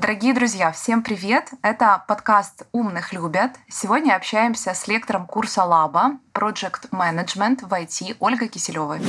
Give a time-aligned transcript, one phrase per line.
[0.00, 1.50] Дорогие друзья, всем привет!
[1.60, 3.50] Это подкаст «Умных любят».
[3.68, 9.00] Сегодня общаемся с лектором курса Лаба Project Management в IT Ольгой Киселевой.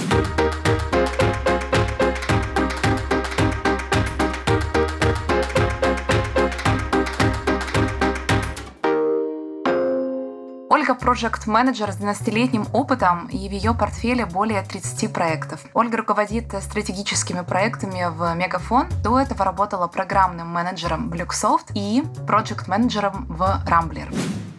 [10.92, 15.62] Ольга– проект-менеджер с 12-летним опытом, и в ее портфеле более 30 проектов.
[15.74, 18.88] Ольга руководит стратегическими проектами в Мегафон.
[19.02, 24.14] До этого работала программным менеджером в Luxoft и проект-менеджером в Rambler.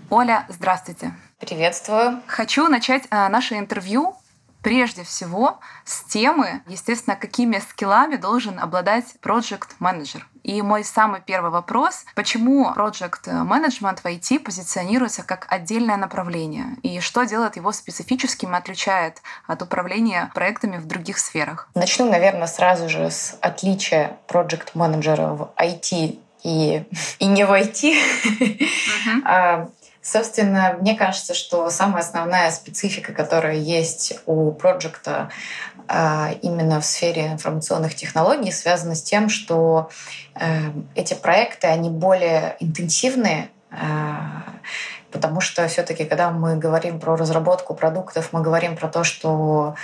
[0.08, 1.12] Оля, здравствуйте.
[1.38, 2.22] Приветствую.
[2.26, 4.14] Хочу начать э, наше интервью
[4.62, 10.26] прежде всего с темы, естественно, какими скиллами должен обладать project менеджер.
[10.42, 16.76] И мой самый первый вопрос, почему project management в IT позиционируется как отдельное направление?
[16.82, 21.68] И что делает его специфическим и отличает от управления проектами в других сферах?
[21.74, 26.84] Начну, наверное, сразу же с отличия project менеджера в IT и,
[27.18, 27.94] и не в IT.
[29.24, 29.70] Uh-huh.
[30.02, 35.30] Собственно, мне кажется, что самая основная специфика, которая есть у проекта
[35.86, 39.90] а, именно в сфере информационных технологий, связана с тем, что
[40.34, 44.42] э, эти проекты, они более интенсивные, а,
[45.12, 49.78] потому что все-таки, когда мы говорим про разработку продуктов, мы говорим про то, что э,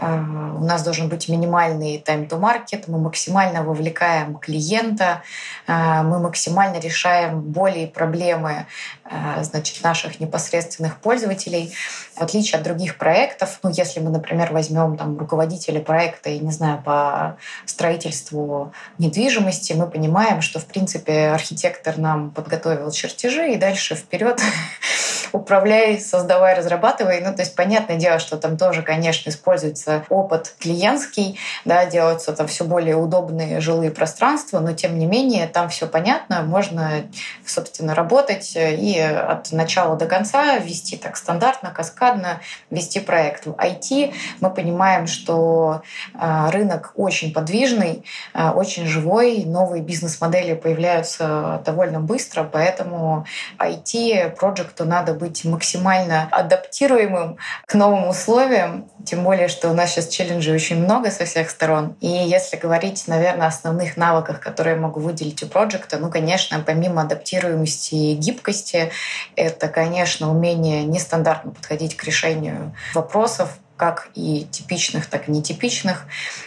[0.00, 5.22] у нас должен быть минимальный market, мы максимально вовлекаем клиента,
[5.66, 8.66] э, мы максимально решаем боли и проблемы
[9.04, 11.74] э, значит, наших непосредственных пользователей.
[12.14, 16.52] В отличие от других проектов, ну, если мы, например, возьмем там, руководителя проекта, я не
[16.52, 23.94] знаю, по строительству недвижимости, мы понимаем, что, в принципе, архитектор нам подготовил чертежи, и дальше
[23.94, 24.40] вперед
[25.32, 27.20] управляй, создавай, разрабатывай.
[27.20, 32.46] Ну, то есть, понятное дело, что там тоже, конечно, используется опыт клиентский, да, делаются там
[32.46, 37.02] все более удобные жилые пространства, но тем не менее там все понятно, можно,
[37.46, 43.46] собственно, работать и от начала до конца вести так стандартно, каскадно, вести проект.
[43.46, 45.82] В IT мы понимаем, что
[46.14, 48.04] а, рынок очень подвижный,
[48.34, 53.26] а, очень живой, новые бизнес-модели появляются довольно быстро, поэтому
[53.58, 60.54] IT-проекту надо быть максимально адаптируемым к новым условиям, тем более, что у нас сейчас челленджей
[60.54, 61.96] очень много со всех сторон.
[62.00, 66.62] И если говорить, наверное, о основных навыках, которые я могу выделить у проекта, ну, конечно,
[66.64, 68.90] помимо адаптируемости и гибкости,
[69.34, 76.04] это, конечно, умение нестандартно подходить к решению вопросов, как и типичных, так и нетипичных.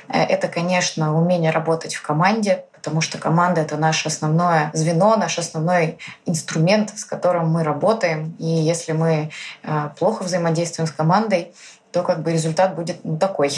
[0.08, 5.40] Э, это, конечно, умение работать в команде, потому что команда— это наше основное звено, наш
[5.40, 5.98] основной
[6.28, 8.36] инструмент, с которым мы работаем.
[8.38, 9.32] И если мы
[9.64, 11.54] э, плохо взаимодействуем с командой,
[11.96, 13.54] то как бы результат будет ну, такой.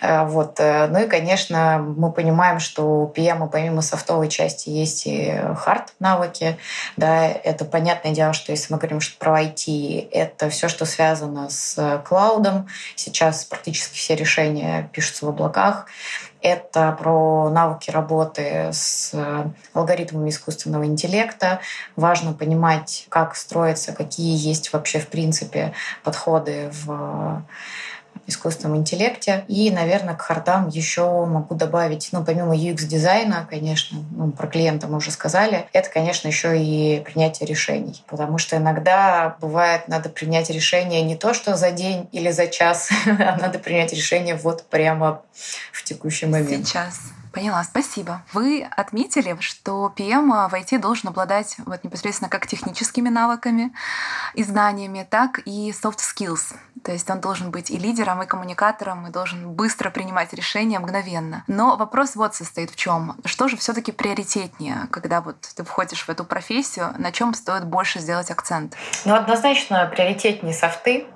[0.00, 0.60] Э, вот.
[0.60, 5.92] Э, ну и, конечно, мы понимаем, что у PM помимо софтовой части есть и хард
[5.98, 6.58] навыки.
[6.96, 11.50] Да, это понятное дело, что если мы говорим что про IT, это все, что связано
[11.50, 12.68] с клаудом.
[12.94, 15.86] Сейчас практически все решения пишутся в облаках.
[16.46, 19.12] Это про навыки работы с
[19.72, 21.58] алгоритмами искусственного интеллекта.
[21.96, 25.72] Важно понимать, как строятся, какие есть вообще в принципе
[26.04, 27.42] подходы в
[28.26, 29.44] искусственном интеллекте.
[29.48, 34.98] И, наверное, к хардам еще могу добавить, ну, помимо UX-дизайна, конечно, ну, про клиента мы
[34.98, 38.02] уже сказали, это, конечно, еще и принятие решений.
[38.06, 42.90] Потому что иногда бывает, надо принять решение не то, что за день или за час,
[43.06, 45.22] а надо принять решение вот прямо
[45.72, 46.66] в текущий момент.
[46.66, 46.98] Сейчас.
[47.36, 48.22] Поняла, спасибо.
[48.32, 53.74] Вы отметили, что PM в IT должен обладать вот непосредственно как техническими навыками
[54.32, 56.54] и знаниями, так и soft skills.
[56.82, 61.44] То есть он должен быть и лидером, и коммуникатором, и должен быстро принимать решения мгновенно.
[61.46, 66.04] Но вопрос вот состоит в чем: Что же все таки приоритетнее, когда вот ты входишь
[66.04, 68.76] в эту профессию, на чем стоит больше сделать акцент?
[69.04, 71.15] Ну, однозначно приоритетнее софты, а,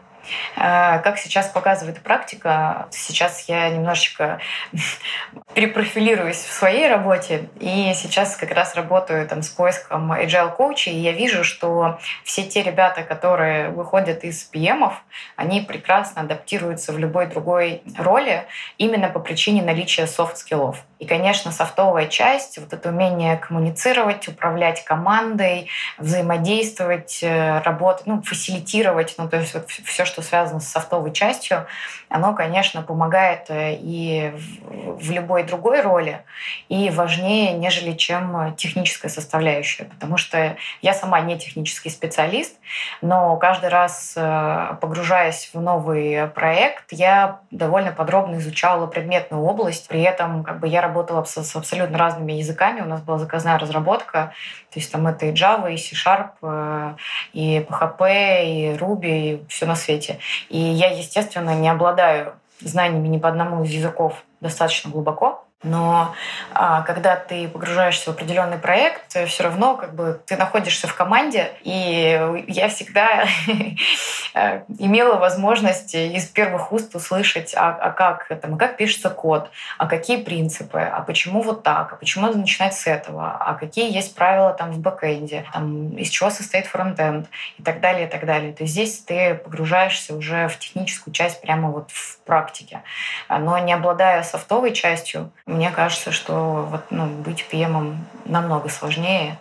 [0.54, 4.40] как сейчас показывает практика, сейчас я немножечко
[5.54, 11.00] перепрофилируюсь в своей работе, и сейчас как раз работаю там с поиском agile коучей, и
[11.00, 14.92] я вижу, что все те ребята, которые выходят из PM,
[15.36, 18.46] они прекрасно адаптируются в любой другой роли
[18.78, 20.78] именно по причине наличия soft skill ов.
[20.98, 29.14] И, конечно, софтовая часть, вот это умение коммуницировать, управлять командой, взаимодействовать, э, работать, ну, фасилитировать,
[29.16, 31.66] ну, то есть вот все, что связано с софтовой частью,
[32.08, 36.22] оно, конечно, помогает э, и в любой другой роли,
[36.68, 39.84] и важнее, нежели чем техническая составляющая.
[39.84, 42.56] Потому что я сама не технический специалист,
[43.00, 49.88] но каждый раз, э, погружаясь в новый проект, я довольно подробно изучала предметную область.
[49.88, 52.80] При этом как бы, я работала с абсолютно разными языками.
[52.80, 54.32] У нас была заказная разработка,
[54.70, 56.94] то есть там это и Java, и C-Sharp, э,
[57.32, 59.99] и PHP, и Ruby, и все на свете.
[60.48, 65.44] И я, естественно, не обладаю знаниями ни по одному из языков достаточно глубоко.
[65.62, 66.14] Но
[66.54, 71.52] а, когда ты погружаешься в определенный проект, все равно как бы ты находишься в команде,
[71.60, 73.26] и я всегда
[74.34, 79.86] э, имела возможность из первых уст услышать, а, а как там, как пишется код, а
[79.86, 84.14] какие принципы, а почему вот так, а почему надо начинать с этого, а какие есть
[84.14, 87.26] правила там в бэкэнде, там, из чего состоит фронтенд
[87.58, 88.54] и так далее, и так далее.
[88.54, 92.82] То есть здесь ты погружаешься уже в техническую часть прямо вот в практике.
[93.28, 99.38] Но не обладая софтовой частью, мне кажется, что вот, ну, быть PM намного сложнее.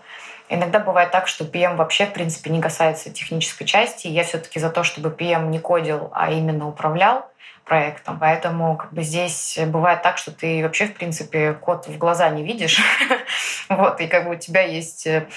[0.50, 4.08] Иногда бывает так, что PM вообще, в принципе, не касается технической части.
[4.08, 7.30] Я все-таки за то, чтобы PM не кодил, а именно управлял
[7.70, 8.20] проектом.
[8.20, 12.44] Поэтому как бы здесь бывает так, что ты вообще, в принципе, код в глаза не
[12.44, 12.82] видишь.
[13.70, 15.28] вот, и как бы у тебя есть э,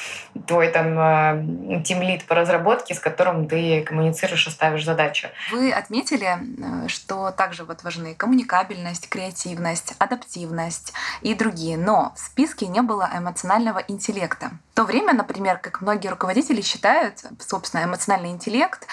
[0.47, 5.29] твой там тимлит э, по разработке, с которым ты коммуницируешь и ставишь задачу.
[5.51, 11.77] Вы отметили, э, что также вот важны коммуникабельность, креативность, адаптивность и другие.
[11.77, 14.53] Но в списке не было эмоционального интеллекта.
[14.73, 18.87] В то время, например, как многие руководители считают, собственно, эмоциональный интеллект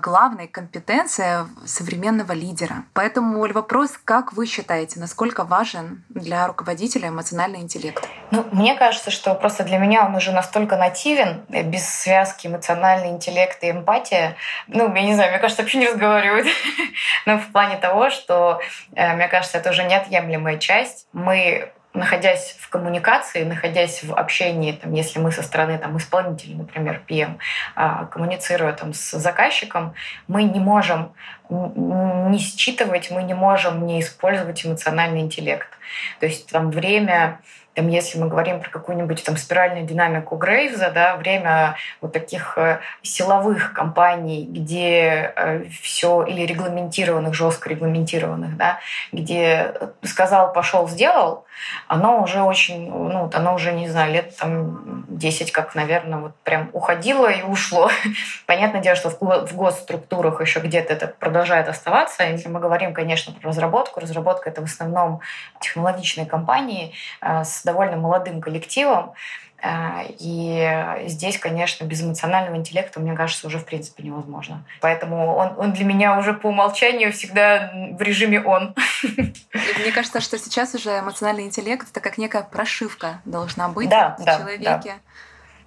[0.00, 2.77] главной компетенцией современного лидера.
[2.92, 8.06] Поэтому вопрос, как вы считаете, насколько важен для руководителя эмоциональный интеллект?
[8.30, 13.08] Ну, мне кажется, что просто для меня он уже настолько нативен, э, без связки эмоциональный
[13.08, 14.36] интеллект и эмпатия.
[14.66, 16.46] Ну, я не знаю, мне кажется, вообще не разговаривают.
[17.26, 18.60] Но в плане того, что,
[18.94, 21.06] э, мне кажется, это уже неотъемлемая часть.
[21.12, 27.02] Мы находясь в коммуникации, находясь в общении, там, если мы со стороны там, исполнителя, например,
[27.08, 27.38] PM,
[27.74, 29.94] а, коммуницируя там, с заказчиком,
[30.26, 31.12] мы не можем
[31.50, 35.68] не считывать, мы не можем не использовать эмоциональный интеллект.
[36.20, 37.40] То есть там время
[37.78, 42.80] там, если мы говорим про какую-нибудь там спиральную динамику Грейвза, да, время вот таких э,
[43.02, 48.80] силовых компаний, где э, все или регламентированных, жестко регламентированных, да,
[49.12, 51.44] где сказал, пошел, сделал,
[51.86, 56.70] оно уже очень, ну, оно уже, не знаю, лет там 10, как, наверное, вот прям
[56.72, 57.90] уходило и ушло.
[58.46, 62.24] Понятное дело, что в госструктурах еще где-то это продолжает оставаться.
[62.24, 65.20] Если мы говорим, конечно, про разработку, разработка— это в основном
[65.60, 69.12] технологичные компании э, с довольно молодым коллективом.
[69.62, 74.64] Э, и здесь, конечно, без эмоционального интеллекта, мне кажется, уже в принципе невозможно.
[74.80, 78.74] Поэтому он, он для меня уже по умолчанию всегда в режиме он.
[79.02, 84.24] мне кажется, что сейчас уже эмоциональный интеллект это как некая прошивка должна быть да, в
[84.24, 84.80] да, человеке.
[84.84, 84.94] Да.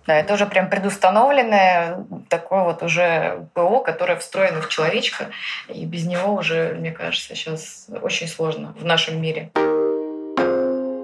[0.07, 5.27] Да, это уже прям предустановленное такое вот уже ПО, которое встроено в человечка,
[5.67, 9.51] и без него уже, мне кажется, сейчас очень сложно в нашем мире.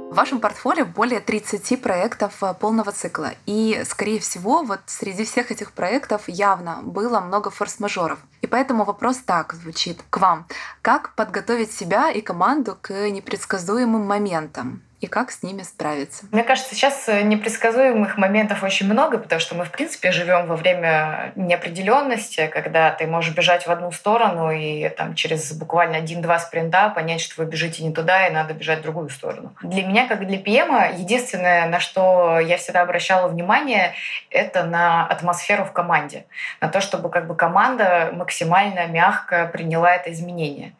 [0.09, 3.33] В вашем портфолио более 30 проектов э, полного цикла.
[3.45, 8.18] И, скорее всего, вот среди всех этих проектов явно было много форс-мажоров.
[8.42, 10.48] И поэтому вопрос так звучит к вам.
[10.81, 14.81] Как подготовить себя и команду к непредсказуемым моментам?
[14.99, 16.25] И как с ними справиться?
[16.31, 20.55] Мне кажется, сейчас э, непредсказуемых моментов очень много, потому что мы, в принципе, живем во
[20.55, 26.89] время неопределенности, когда ты можешь бежать в одну сторону и там, через буквально один-два спринта
[26.89, 29.53] понять, что вы бежите не туда и надо бежать в другую сторону.
[29.61, 33.94] Для меня, как для ПМа, единственное, на что я всегда обращала внимание,
[34.31, 36.25] это на атмосферу в команде,
[36.59, 40.73] на то, чтобы как бы команда максимально мягко приняла это изменение.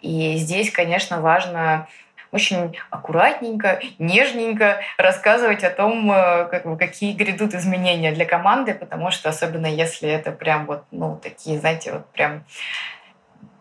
[0.00, 1.86] И здесь, конечно, важно
[2.32, 9.28] очень аккуратненько, нежненько рассказывать о том, э, как, какие грядут изменения для команды, потому что
[9.28, 12.44] особенно если это прям вот, ну, такие, знаете, вот прям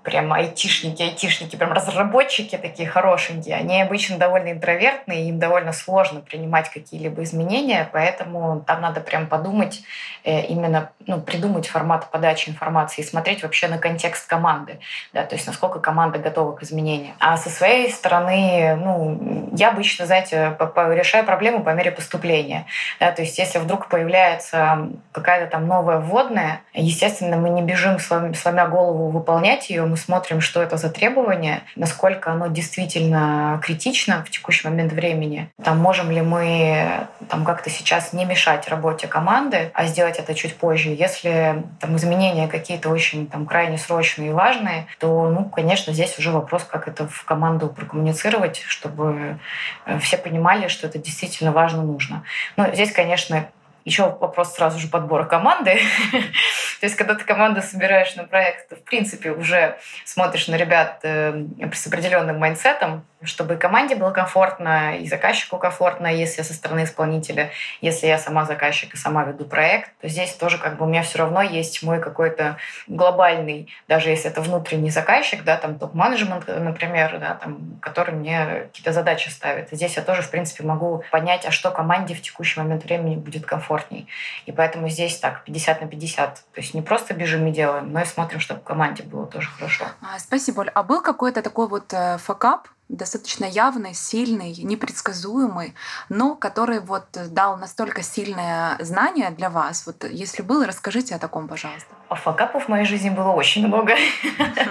[0.04, 6.70] прям айтишники, айтишники, прям разработчики такие хорошенькие, они обычно довольно интровертные, им довольно сложно принимать
[6.70, 9.82] какие-либо изменения, поэтому там надо прям подумать,
[10.24, 14.80] э, именно ну, придумать формат подачи информации и смотреть вообще на контекст команды,
[15.14, 17.16] да, то есть насколько команда готова к изменениям.
[17.20, 22.66] А со своей стороны, ну, я обычно, знаете, решаю проблему по мере поступления.
[23.00, 28.68] Да, то есть если вдруг появляется какая-то там новая вводная, естественно, мы не бежим сломя
[28.68, 34.68] голову выполнять ее, мы смотрим, что это за требование, насколько оно действительно критично в текущий
[34.68, 35.50] момент времени.
[35.64, 40.56] Там можем ли мы там как-то сейчас не мешать работе команды, а сделать это чуть
[40.56, 40.90] позже.
[40.90, 46.32] Если там изменения какие-то очень там крайне срочные и важные, то, ну, конечно, здесь уже
[46.32, 49.40] вопрос, как это в команду прокоммуницировать, чтобы
[49.86, 52.24] э, все понимали, что это действительно важно, нужно.
[52.58, 53.50] Ну, здесь, конечно,
[53.86, 55.80] еще вопрос сразу же подбора команды.
[56.80, 61.46] То есть, когда ты команду собираешь на проект, в принципе, уже смотришь на ребят э,
[61.74, 67.52] с определенным mindset ом, чтобы команде было комфортно, и заказчику комфортно, если со стороны исполнителя,
[67.82, 71.04] если я сама заказчик и сама веду проект, то здесь тоже как бы у меня
[71.04, 72.58] все равно есть мой какой-то
[72.88, 78.94] глобальный, даже если это внутренний заказчик, да, там топ-менеджмент, например, да, там, который мне какие-то
[78.94, 79.74] задачи ставит.
[79.74, 83.16] И здесь я тоже, в принципе, могу понять, а что команде в текущий момент времени
[83.16, 84.08] будет комфортней.
[84.46, 86.34] И поэтому здесь так, 50 на 50.
[86.36, 89.86] То есть не просто бежим и делаем, но и смотрим, чтобы команде было тоже хорошо.
[90.02, 90.72] А, спасибо, Оль.
[90.74, 95.76] А был какой-то такой вот э, факап, достаточно явный, сильный, непредсказуемый,
[96.10, 99.86] но который вот дал настолько сильное знание для вас.
[99.86, 101.88] Вот если было, расскажите о таком, пожалуйста.
[102.10, 103.94] А факапов в моей жизни было очень много.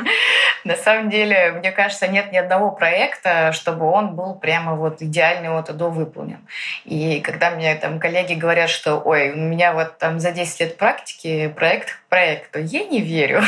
[0.68, 5.54] На самом деле, мне кажется, нет ни одного проекта, чтобы он был прямо вот идеально
[5.54, 6.46] вот до выполнен.
[6.84, 10.76] И когда мне там коллеги говорят, что ой, у меня вот там за 10 лет
[10.76, 13.40] практики проект к проекту, я не верю.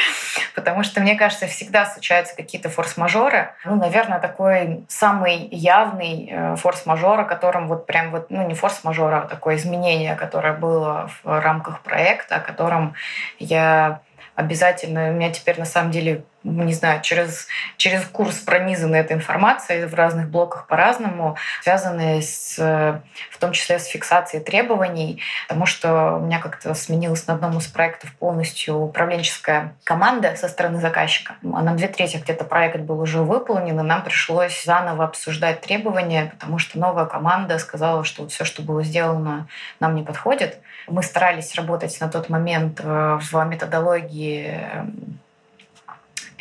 [0.54, 3.50] Потому что, мне кажется, всегда случаются какие-то форс-мажоры.
[3.66, 9.12] Ну, наверное, такой самый явный э, форс-мажор, о котором вот прям вот, ну, не форс-мажор,
[9.12, 12.94] а такое изменение, которое было в рамках проекта, о котором
[13.38, 14.00] я
[14.34, 17.46] обязательно, у меня теперь на самом деле не знаю, через,
[17.76, 23.86] через курс пронизаны этой информацией в разных блоках по-разному, связанные с, в том числе с
[23.86, 30.34] фиксацией требований, потому что у меня как-то сменилась на одном из проектов полностью управленческая команда
[30.36, 31.34] со стороны заказчика.
[31.42, 36.32] А на две трети где-то проект был уже выполнен, и нам пришлось заново обсуждать требования,
[36.38, 39.48] потому что новая команда сказала, что вот все, что было сделано,
[39.80, 40.58] нам не подходит.
[40.88, 44.60] Мы старались работать на тот момент э, в методологии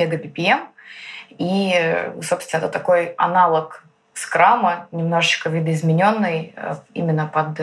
[0.02, 0.68] PegaPPM.
[1.38, 7.60] И, собственно, это такой аналог скрама, немножечко видоизмененный э, именно под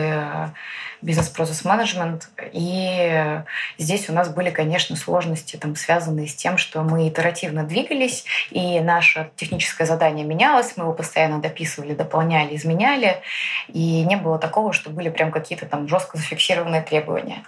[1.01, 2.29] э, бизнес-процесс менеджмент.
[2.53, 3.43] И
[3.79, 8.81] здесь у нас были, конечно, сложности, там, связанные с тем, что мы итеративно двигались, и
[8.81, 13.21] наше техническое задание менялось, мы его постоянно дописывали, дополняли, изменяли,
[13.69, 17.45] и не было такого, что были прям какие-то там жестко зафиксированные требования.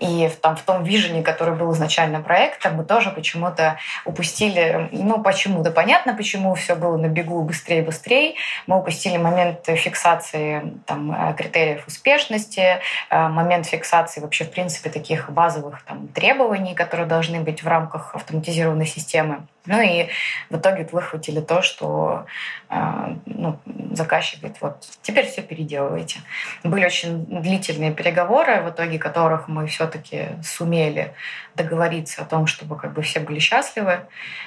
[0.00, 5.22] И в, там, в том вижене, который был изначально проектом, мы тоже почему-то упустили, ну,
[5.22, 8.34] почему-то понятно, почему все было на бегу быстрее, быстрее.
[8.66, 12.77] Мы упустили момент фиксации там, критериев успешности,
[13.10, 18.14] э, момент фиксации вообще, в принципе, таких базовых там, требований, которые должны быть в рамках
[18.14, 19.46] автоматизированной системы.
[19.66, 20.08] Ну и
[20.48, 22.24] в итоге выхватили то, что
[22.70, 23.58] э, ну,
[23.92, 26.20] заказчик говорит, вот теперь все переделывайте.
[26.64, 31.12] Были очень длительные переговоры, в итоге которых мы все-таки сумели
[31.54, 34.00] договориться о том, чтобы как бы все были счастливы.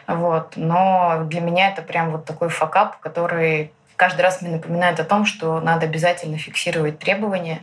[0.07, 0.53] Вот.
[0.55, 3.71] Но для меня это прям вот такой факап, который
[4.01, 7.62] каждый раз мне напоминает о том, что надо обязательно фиксировать требования,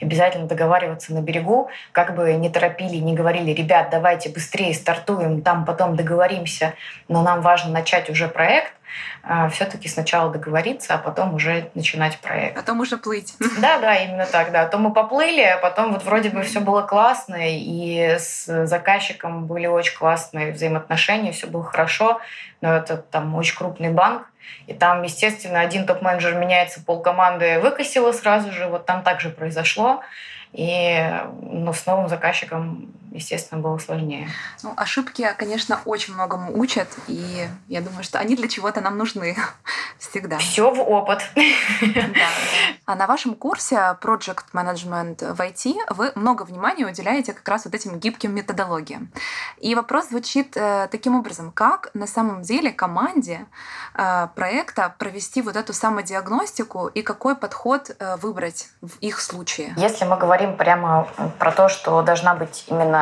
[0.00, 5.64] обязательно договариваться на берегу, как бы не торопили, не говорили, ребят, давайте быстрее стартуем, там
[5.64, 6.74] потом договоримся,
[7.08, 8.72] но нам важно начать уже проект,
[9.24, 12.54] а, все-таки сначала договориться, а потом уже начинать проект.
[12.54, 13.34] Потом уже плыть.
[13.60, 14.66] Да, да, именно так, да.
[14.66, 19.66] То мы поплыли, а потом вот вроде бы все было классно, и с заказчиком были
[19.66, 22.20] очень классные взаимоотношения, все было хорошо,
[22.60, 24.29] но это там очень крупный банк,
[24.66, 28.66] и там, естественно, один топ-менеджер меняется, полкоманды выкосило сразу же.
[28.66, 30.02] Вот там также произошло.
[30.52, 31.08] И
[31.42, 34.28] ну, с новым заказчиком, естественно, было сложнее.
[34.62, 39.36] Ну, ошибки, конечно, очень многому учат, и я думаю, что они для чего-то нам нужны
[39.98, 40.38] всегда.
[40.38, 41.20] Все в опыт.
[41.34, 42.28] Да.
[42.86, 47.74] А на вашем курсе Project Management в IT вы много внимания уделяете как раз вот
[47.74, 49.10] этим гибким методологиям.
[49.58, 53.46] И вопрос звучит э, таким образом, как на самом деле команде
[53.94, 59.74] э, проекта провести вот эту самодиагностику и какой подход э, выбрать в их случае?
[59.76, 61.06] Если мы говорим говорим прямо
[61.38, 62.99] про то, что должна быть именно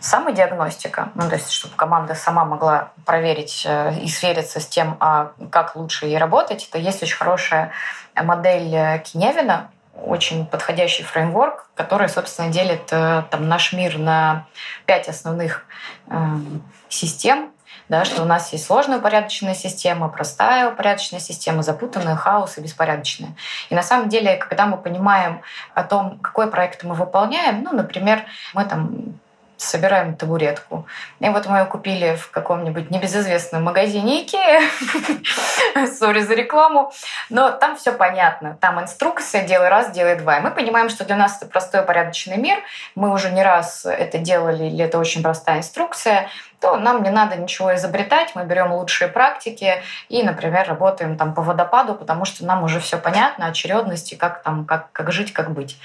[0.00, 5.32] самодиагностика, ну, то есть чтобы команда сама могла проверить э, и свериться с тем, а
[5.50, 7.72] как лучше ей работать, то есть очень хорошая
[8.14, 9.70] модель э, Киневина,
[10.04, 14.46] очень подходящий фреймворк, который, собственно, делит э, там, наш мир на
[14.84, 15.64] пять основных
[16.08, 16.14] э,
[16.88, 17.50] систем,
[17.88, 23.30] да, что у нас есть сложная упорядоченная система, простая упорядоченная система, запутанная, хаос и беспорядочная.
[23.70, 25.42] И на самом деле, когда мы понимаем
[25.74, 28.24] о том, какой проект мы выполняем, ну, например,
[28.54, 29.18] мы там
[29.56, 30.86] собираем табуретку.
[31.20, 34.62] И вот мы ее купили в каком-нибудь небезызвестном магазине Икея.
[35.98, 36.92] Sorry за рекламу.
[37.30, 38.56] Но там все понятно.
[38.60, 40.38] Там инструкция «делай раз, делай два».
[40.38, 42.58] И мы понимаем, что для нас это простой порядочный мир.
[42.94, 46.28] Мы уже не раз это делали, или это очень простая инструкция
[46.60, 51.42] то нам не надо ничего изобретать, мы берем лучшие практики и, например, работаем там по
[51.42, 55.78] водопаду, потому что нам уже все понятно, очередности, как там, как, как жить, как быть.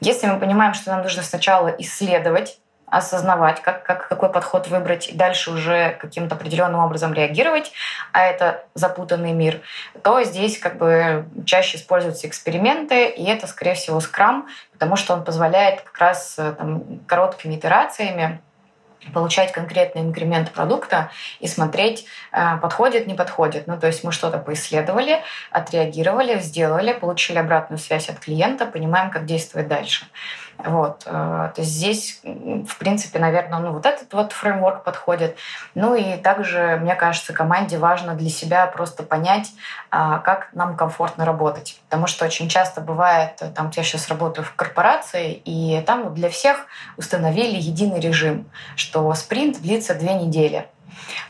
[0.00, 2.58] Если мы понимаем, что нам нужно сначала исследовать
[2.90, 7.72] осознавать, как, как, какой подход выбрать, и дальше уже каким-то определенным образом реагировать,
[8.12, 9.60] а это запутанный мир,
[10.02, 15.24] то здесь как бы чаще используются эксперименты, и это, скорее всего, скрам, потому что он
[15.24, 18.40] позволяет как раз э, там, короткими итерациями
[19.12, 21.10] получать конкретный инкремент продукта
[21.40, 23.66] и смотреть, э, подходит, не подходит.
[23.66, 29.24] Ну, то есть мы что-то поисследовали, отреагировали, сделали, получили обратную связь от клиента, понимаем, как
[29.24, 30.06] действовать дальше.
[30.58, 31.04] Вот.
[31.06, 35.36] Э, то есть здесь, в принципе, наверное, ну, вот этот вот фреймворк подходит.
[35.74, 39.52] Ну и также, мне кажется, команде важно для себя просто понять,
[39.90, 41.80] а, как нам комфортно работать.
[41.88, 46.66] Потому что очень часто бывает, там, я сейчас работаю в корпорации, и там для всех
[46.96, 50.66] установили единый режим, что спринт длится две недели.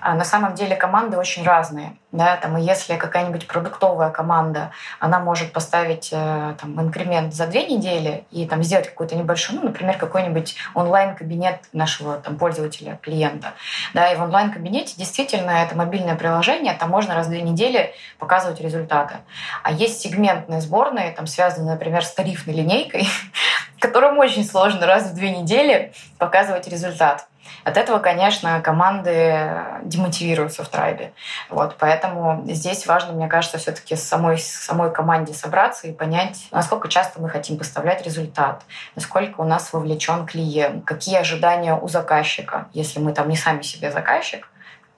[0.01, 1.97] А на самом деле команды очень разные.
[2.11, 7.67] Да, там, и если какая-нибудь продуктовая команда, она может поставить э, там, инкремент за две
[7.67, 13.53] недели и там, сделать какой-то небольшой, ну, например, какой-нибудь онлайн-кабинет нашего там, пользователя, клиента.
[13.93, 18.63] Да, и в онлайн-кабинете действительно это мобильное приложение, там можно раз в две недели показывать
[18.63, 19.17] результаты.
[19.63, 23.07] А есть сегментные сборные, там, связанные, например, с тарифной линейкой,
[23.81, 27.29] которым очень сложно раз в две недели показывать результат.
[27.65, 29.51] От этого, конечно, команды
[29.83, 31.13] демотивируются в трайбе.
[31.51, 37.21] Вот, поэтому здесь важно, мне кажется, все-таки самой, самой команде собраться и понять, насколько часто
[37.21, 38.63] мы хотим поставлять результат,
[38.97, 43.91] насколько у нас вовлечен клиент, какие ожидания у заказчика, если мы там не сами себе
[43.91, 44.49] заказчик,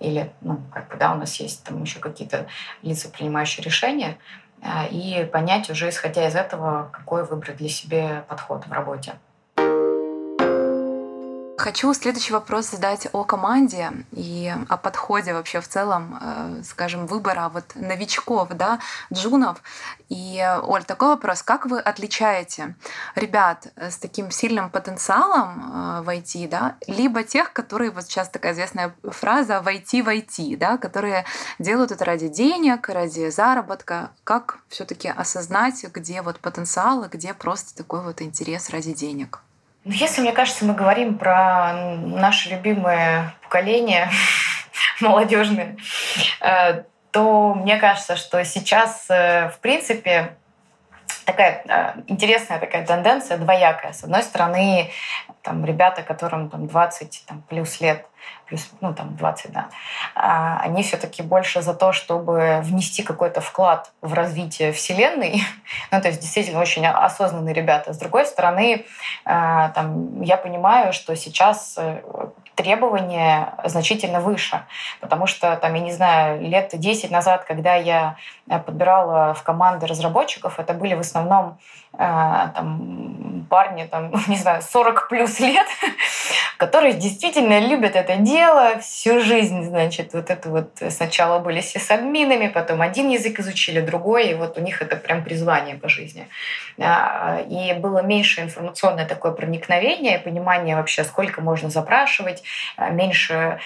[0.00, 2.46] или, ну, как бы, да, у нас есть там еще какие-то
[2.82, 4.16] лица, принимающие решения,
[4.62, 9.14] а, и понять уже, исходя из этого, какой выбрать для себя подход в работе.
[11.60, 17.50] Хочу следующий вопрос задать о команде и о подходе вообще в целом, э, скажем, выбора
[17.52, 18.78] вот новичков, да,
[19.12, 19.62] джунов.
[20.08, 21.42] И, Оль, такой вопрос.
[21.42, 22.76] Как вы отличаете
[23.14, 28.54] ребят с таким сильным потенциалом э, в IT, да, либо тех, которые, вот сейчас такая
[28.54, 31.26] известная фраза «войти в IT», да, которые
[31.58, 34.12] делают это ради денег, ради заработка.
[34.24, 39.40] Как все таки осознать, где вот потенциал, и где просто такой вот интерес ради денег?
[39.84, 44.10] Ну, если, мне кажется, мы говорим про наше любимое поколение
[45.00, 45.76] молодежное,
[46.40, 50.36] э, то мне кажется, что сейчас, э, в принципе,
[51.30, 53.92] такая э, интересная такая тенденция двоякая.
[53.92, 54.90] С одной стороны,
[55.42, 58.06] там ребята, которым там 20 там, плюс лет,
[58.46, 59.68] плюс, ну, там, 20, да,
[60.14, 65.42] а, они все-таки больше за то, чтобы внести какой-то вклад в развитие Вселенной.
[65.90, 67.92] ну, то есть действительно очень осознанные ребята.
[67.92, 68.84] С другой стороны,
[69.24, 72.02] а, там, я понимаю, что сейчас э,
[72.54, 74.62] требования значительно выше.
[75.00, 79.86] Потому что, там, я не знаю, лет 10 назад, когда я э, подбирала в команды
[79.86, 81.58] разработчиков, это были в основном
[81.92, 85.66] э, там, парни, там, не знаю, 40 плюс лет,
[86.56, 91.90] которые действительно любят это дело всю жизнь, значит, вот это вот сначала были все с
[91.90, 96.28] админами, потом один язык изучили, другой, и вот у них это прям призвание по жизни.
[96.78, 102.42] А, и было меньше информационное такое проникновение, понимание вообще, сколько можно запрашивать,
[102.76, 103.60] а, меньше,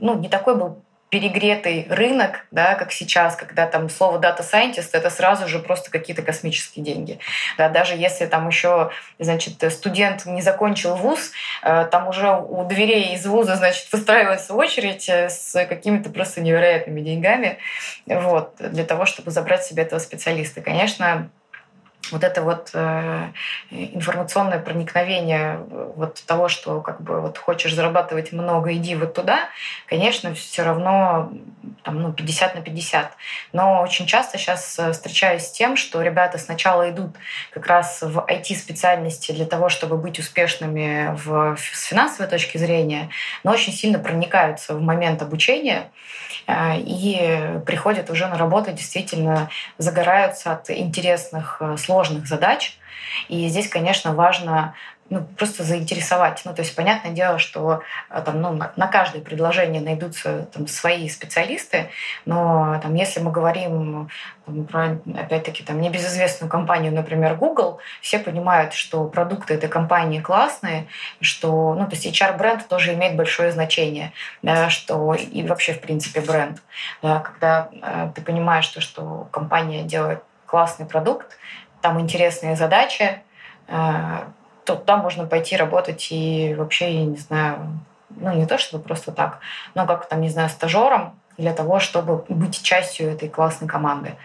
[0.00, 0.82] ну, не такой был
[1.12, 6.22] перегретый рынок, да, как сейчас, когда там слово data scientist это сразу же просто какие-то
[6.22, 7.18] космические деньги.
[7.58, 13.14] Да, даже если там еще, значит, студент не закончил вуз, э, там уже у дверей
[13.14, 17.58] из вуза, значит, выстраивается очередь э, с какими-то просто невероятными деньгами
[18.06, 20.62] вот, для того, чтобы забрать себе этого специалиста.
[20.62, 21.28] Конечно,
[22.10, 23.28] вот это вот э,
[23.70, 29.48] информационное проникновение э, вот того, что как бы вот хочешь зарабатывать много, иди вот туда,
[29.86, 31.32] конечно, все равно
[31.84, 33.12] там, ну, 50 на 50.
[33.52, 37.14] Но очень часто сейчас э, встречаюсь с тем, что ребята сначала идут
[37.52, 43.10] как раз в IT-специальности для того, чтобы быть успешными в, с финансовой точки зрения,
[43.44, 45.90] но очень сильно проникаются в момент обучения
[46.48, 52.76] и приходят уже на работу, действительно загораются от интересных, сложных сложных задач.
[53.28, 54.74] И здесь, конечно, важно
[55.12, 56.40] ну, просто заинтересовать.
[56.46, 61.06] Ну, то есть, понятное дело, что э, там, ну, на, каждое предложение найдутся там, свои
[61.10, 61.90] специалисты,
[62.24, 64.08] но там, если мы говорим
[64.46, 70.86] там, про, опять-таки, там, небезызвестную компанию, например, Google, все понимают, что продукты этой компании классные,
[71.20, 76.22] что, ну, то есть HR-бренд тоже имеет большое значение, да, что и вообще, в принципе,
[76.22, 76.62] бренд.
[77.02, 81.36] Да, когда э, ты понимаешь, что, что компания делает классный продукт,
[81.82, 83.20] там интересные задачи,
[83.68, 84.18] э,
[84.64, 89.12] то туда можно пойти работать и вообще, я не знаю, ну не то чтобы просто
[89.12, 89.40] так,
[89.74, 94.16] но как там, не знаю, стажером для того, чтобы быть частью этой классной команды.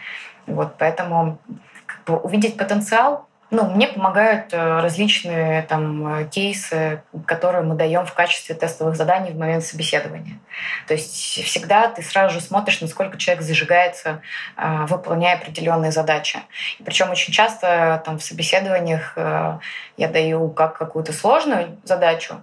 [0.45, 1.38] Вот, поэтому
[1.86, 8.05] как бы, увидеть потенциал ну, мне помогают э, различные там, э, кейсы, которые мы даем
[8.05, 10.38] в качестве тестовых заданий в момент собеседования.
[10.86, 11.13] То есть
[11.45, 14.21] всегда ты сразу же смотришь, насколько человек зажигается,
[14.57, 16.39] э, выполняя определенные задачи.
[16.77, 22.41] И причем очень часто там, в собеседованиях я даю как какую-то сложную задачу,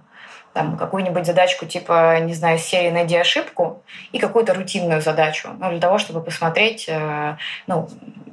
[0.55, 5.81] там, какую-нибудь задачку типа, не знаю, серии «Найди ошибку» и какую-то рутинную задачу, ну, для
[5.81, 7.35] того, чтобы посмотреть, э,
[7.67, 7.89] ну,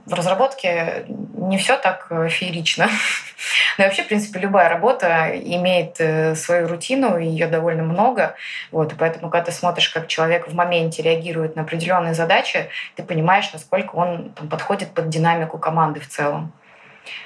[0.07, 2.89] в разработке не все так э, феерично.
[3.79, 8.37] Но вообще, в принципе, любая работа имеет э, свою рутину, и ее довольно много.
[8.71, 13.03] Вот, и поэтому, когда ты смотришь, как человек в моменте реагирует на определенные задачи, ты
[13.03, 16.53] понимаешь, насколько он там, подходит под динамику команды в целом.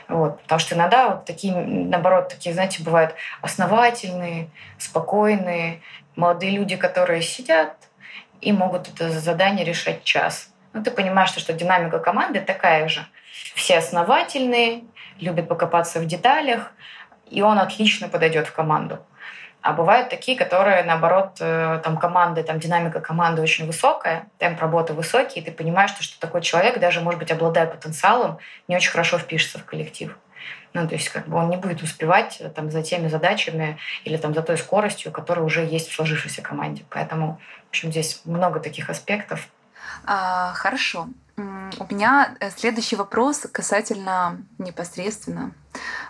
[0.09, 0.43] Вот.
[0.43, 5.83] Потому что иногда вот такие, наоборот, такие, знаете, бывают основательные, спокойные,
[6.15, 7.77] молодые люди, которые сидят
[8.41, 10.51] и могут это задание решать час.
[10.73, 13.07] Ну, ты понимаешь, что, что динамика команды такая же.
[13.55, 14.85] Все основательные,
[15.19, 16.73] любят покопаться в деталях,
[17.31, 18.99] и он отлично подойдет в команду.
[19.67, 24.93] А бывают такие, которые, наоборот, э, там команды, там динамика команды очень высокая, темп работы
[24.93, 28.93] высокий, и ты понимаешь, что, что такой человек, даже, может быть, обладая потенциалом, не очень
[28.93, 30.17] хорошо впишется в коллектив.
[30.73, 34.17] Ну, то есть как бы он не будет успевать э, там, за теми задачами или
[34.17, 36.85] там, за той скоростью, которая уже есть в сложившейся команде.
[36.89, 39.49] Поэтому, в общем, здесь много таких аспектов.
[40.05, 41.09] А, хорошо.
[41.37, 45.51] У меня э, следующий вопрос касательно непосредственно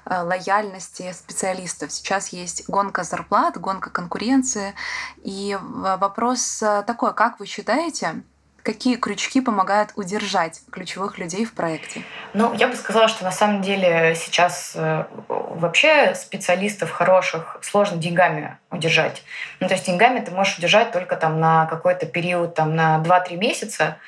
[0.09, 1.93] лояльности специалистов.
[1.93, 4.75] Сейчас есть гонка зарплат, гонка конкуренции.
[5.23, 8.23] И вопрос э, такой, как вы считаете,
[8.67, 12.03] какие крючки помогают удержать ключевых людей в проекте?
[12.35, 18.59] Ну, я бы сказала, что на самом деле сейчас э, вообще специалистов хороших сложно деньгами
[18.73, 19.23] удержать.
[19.61, 23.37] Ну, то есть деньгами ты можешь удержать только там на какой-то период, там на 2-3
[23.37, 23.99] месяца,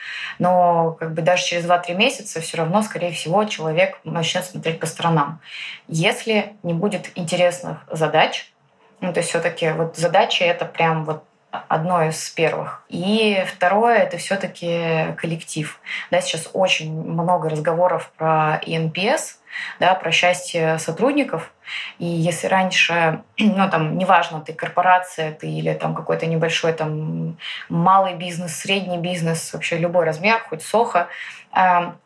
[0.40, 4.86] но как бы даже через 2-3 месяца все равно, скорее всего, человек начнет смотреть по
[4.86, 5.40] сторонам.
[5.86, 8.52] Если не будет интересных задач,
[9.00, 12.84] ну, то есть все-таки вот задача это прям вот одно из первых.
[12.88, 15.80] И второе— это все таки коллектив.
[16.10, 19.40] Да, сейчас очень много разговоров про ИНПС,
[19.80, 21.50] да, про счастье сотрудников.
[21.98, 28.14] И если раньше, ну там, неважно, ты корпорация, ты или там какой-то небольшой там малый
[28.14, 31.08] бизнес, средний бизнес, вообще любой размер, хоть сохо,
[31.50, 31.96] а,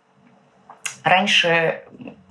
[1.03, 1.83] раньше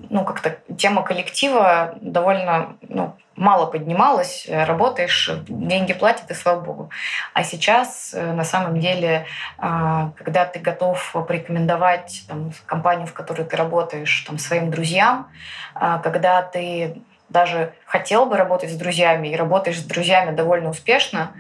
[0.10, 6.90] ну, как-то тема коллектива довольно ну, мало поднималась, работаешь, деньги платят, и слава богу.
[7.34, 9.26] А сейчас, э, на самом деле,
[9.58, 15.28] а, когда ты готов порекомендовать там, компанию, в которой ты работаешь, там, своим друзьям,
[15.74, 21.32] а, когда ты даже хотел бы работать с друзьями и работаешь с друзьями довольно успешно,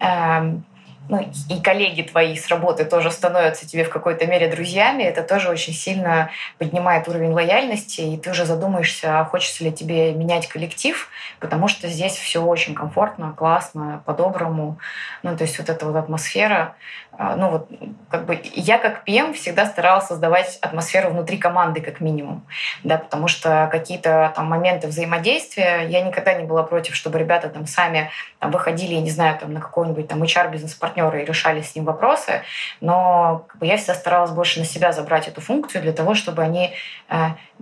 [0.00, 0.64] эм,
[1.12, 5.50] ну, и коллеги твои с работы тоже становятся тебе в какой-то мере друзьями, это тоже
[5.50, 11.10] очень сильно поднимает уровень лояльности, и ты уже задумаешься, а хочется ли тебе менять коллектив,
[11.38, 14.78] потому что здесь все очень комфортно, классно, по-доброму.
[15.22, 16.76] Ну, то есть вот эта вот атмосфера,
[17.18, 17.68] ну вот
[18.10, 22.46] как бы я как ПМ всегда старалась создавать атмосферу внутри команды как минимум,
[22.84, 27.66] да, потому что какие-то там моменты взаимодействия, я никогда не была против, чтобы ребята там
[27.66, 31.74] сами там, выходили, я не знаю, там на какого-нибудь там HR бизнес-партнера и решали с
[31.74, 32.42] ним вопросы,
[32.80, 36.42] но как бы, я всегда старалась больше на себя забрать эту функцию для того, чтобы
[36.42, 36.72] они
[37.08, 37.16] э,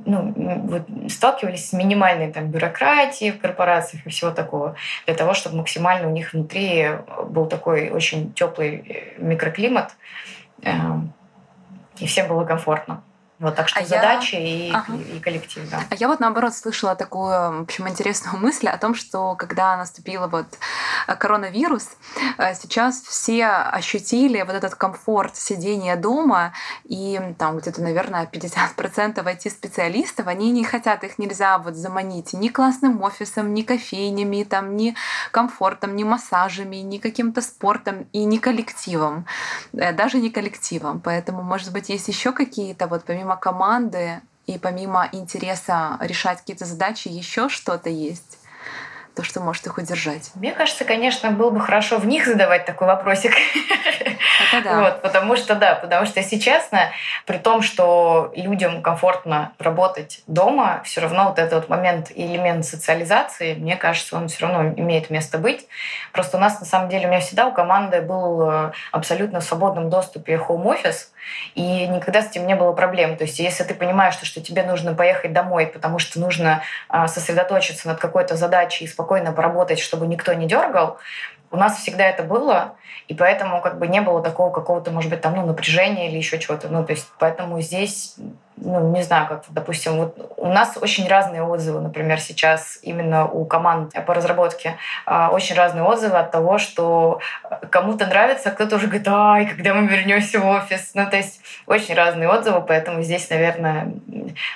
[0.07, 0.33] ну,
[0.67, 6.09] вот, сталкивались с минимальной там бюрократией в корпорациях и всего такого, для того, чтобы максимально
[6.09, 6.89] у них внутри
[7.29, 9.93] был такой очень теплый микроклимат э, микроклимат,
[10.63, 11.13] эм,
[11.99, 13.03] и всем было комфортно.
[13.41, 14.41] Вот так что а задачи я...
[14.41, 14.93] и, ага.
[14.95, 15.81] и коллектив, да.
[15.89, 20.27] А я вот наоборот слышала такую, в общем, интересную мысль о том, что когда наступила
[20.27, 20.45] вот
[21.07, 21.89] э, коронавирус,
[22.37, 26.53] э, сейчас все ощутили вот этот комфорт сидения дома,
[26.85, 33.03] и там где-то, наверное, 50% IT-специалистов, они не хотят, их нельзя вот заманить ни классным
[33.03, 34.95] офисом, ни кофейнями, там, ни
[35.31, 39.25] комфортом, ни массажами, ни каким-то спортом и ни коллективом,
[39.73, 41.01] э, даже не коллективом.
[41.01, 46.65] Поэтому, может быть, есть еще какие-то вот помимо помимо команды И помимо интереса решать какие-то
[46.65, 48.39] задачи, еще что-то есть?
[49.15, 50.31] то, что может их удержать?
[50.35, 53.33] Мне кажется, конечно, было бы хорошо в них задавать такой вопросик.
[54.53, 54.81] Это да.
[54.81, 56.91] Вот, потому что, да, потому что, если честно,
[57.27, 62.65] при том, что людям комфортно работать дома, все равно вот этот вот момент и элемент
[62.65, 65.67] социализации, мне кажется, он все равно имеет место быть.
[66.13, 69.45] Просто у нас, на самом деле, у меня всегда у команды был э, абсолютно в
[69.45, 71.09] свободном доступе home office,
[71.55, 73.17] и никогда с этим не было проблем.
[73.17, 77.09] То есть если ты понимаешь, что, что тебе нужно поехать домой, потому что нужно а,
[77.09, 80.99] сосредоточиться над какой-то задачей и спокойно поработать, чтобы никто не дергал,
[81.51, 82.75] у нас всегда это было,
[83.09, 86.39] и поэтому как бы не было такого какого-то, может быть, там, ну, напряжения или еще
[86.39, 86.69] чего-то.
[86.69, 88.15] Ну, то есть поэтому здесь
[88.63, 93.45] ну, не знаю, как, допустим, вот у нас очень разные отзывы, например, сейчас именно у
[93.45, 97.21] команд по разработке а, очень разные отзывы от того, что
[97.71, 100.93] кому-то нравится, а кто-то уже говорит, ай, когда мы вернемся в офис.
[100.95, 103.93] Ну, то есть очень разные отзывы, поэтому здесь, наверное,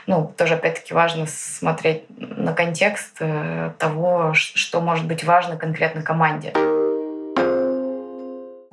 [0.07, 6.53] ну, тоже опять-таки важно смотреть на контекст э, того, что может быть важно конкретно команде.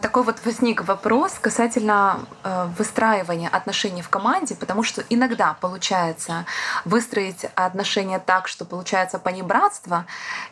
[0.02, 6.46] Такой вот возник вопрос касательно э, выстраивания отношений в команде, потому что иногда получается
[6.86, 10.06] выстроить отношения так, что получается понебратство,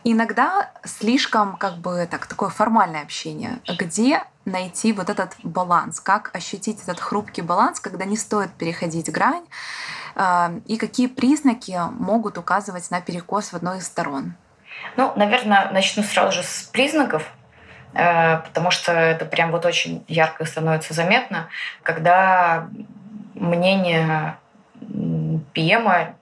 [0.03, 6.83] иногда слишком как бы так такое формальное общение, где найти вот этот баланс, как ощутить
[6.83, 9.45] этот хрупкий баланс, когда не стоит переходить грань,
[10.15, 14.35] э, и какие признаки могут указывать на перекос в одной из сторон.
[14.95, 17.23] Ну, наверное, начну сразу же с признаков.
[17.93, 21.49] Э, потому что это прям вот очень ярко становится заметно,
[21.83, 22.69] когда
[23.33, 24.37] мнение
[25.53, 26.15] ПМа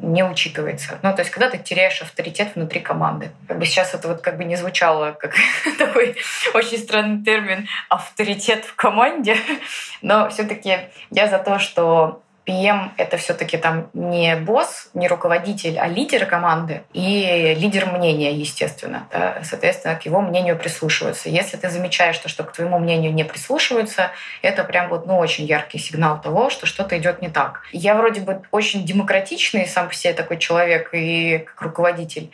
[0.00, 0.98] не учитывается.
[1.02, 3.30] Ну, то есть, когда ты теряешь авторитет внутри команды.
[3.48, 5.34] Как бы сейчас это вот как бы не звучало как
[5.78, 6.16] такой
[6.54, 9.36] очень странный термин «авторитет в команде»,
[10.02, 10.78] но все таки
[11.10, 16.24] я за то, что PM— это все таки там не босс, не руководитель, а лидер
[16.24, 19.06] команды и лидер мнения, естественно.
[19.12, 19.42] Да?
[19.44, 21.28] Соответственно, к его мнению прислушиваются.
[21.28, 25.44] Если ты замечаешь, что, что к твоему мнению не прислушиваются, это прям вот ну, очень
[25.44, 27.60] яркий сигнал того, что что-то идет не так.
[27.72, 32.30] Я вроде бы очень демократичный сам по себе такой человек и как руководитель,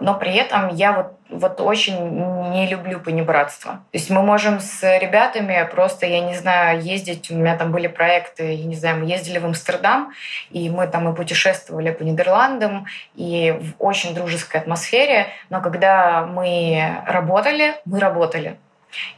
[0.00, 1.96] но при этом я вот, вот очень
[2.50, 3.72] не люблю понебратство.
[3.72, 7.86] То есть мы можем с ребятами просто, я не знаю, ездить, у меня там были
[7.86, 10.12] проекты, я не знаю, мы ездили в Амстердам,
[10.50, 17.02] и мы там и путешествовали по Нидерландам, и в очень дружеской атмосфере, но когда мы
[17.06, 18.56] работали, мы работали.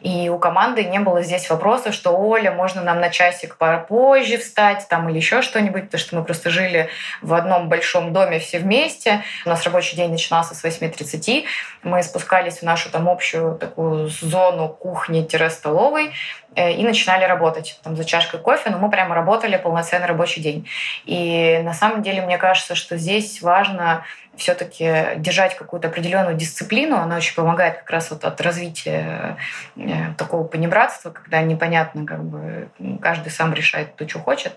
[0.00, 3.56] И у команды не было здесь вопроса, что Оля, можно нам на часик
[3.88, 6.88] позже встать там или еще что-нибудь, потому что мы просто жили
[7.22, 9.22] в одном большом доме все вместе.
[9.44, 11.44] У нас рабочий день начинался с 8.30.
[11.82, 16.12] Мы спускались в нашу там общую такую зону кухни-столовой
[16.56, 20.68] и начинали работать там за чашкой кофе, но мы прямо работали полноценный рабочий день.
[21.04, 24.04] И на самом деле мне кажется, что здесь важно
[24.36, 29.36] все-таки держать какую-то определенную дисциплину, она очень помогает как раз вот от развития
[29.76, 32.68] э, такого понебратства, когда непонятно, как бы
[33.00, 34.56] каждый сам решает то, что хочет.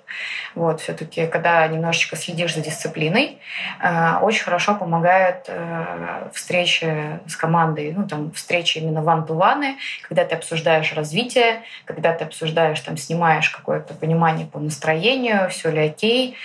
[0.55, 3.39] Вот, все-таки, когда немножечко следишь за дисциплиной,
[3.81, 10.35] э, очень хорошо помогает э, встречи с командой, ну, там, встречи именно ван-ту-ваны, когда ты
[10.35, 16.35] обсуждаешь развитие, когда ты обсуждаешь, там, снимаешь какое-то понимание по настроению, все ли окей,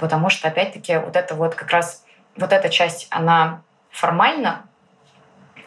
[0.00, 2.04] потому что, опять-таки, вот это вот как раз
[2.36, 4.62] вот эта часть, она формально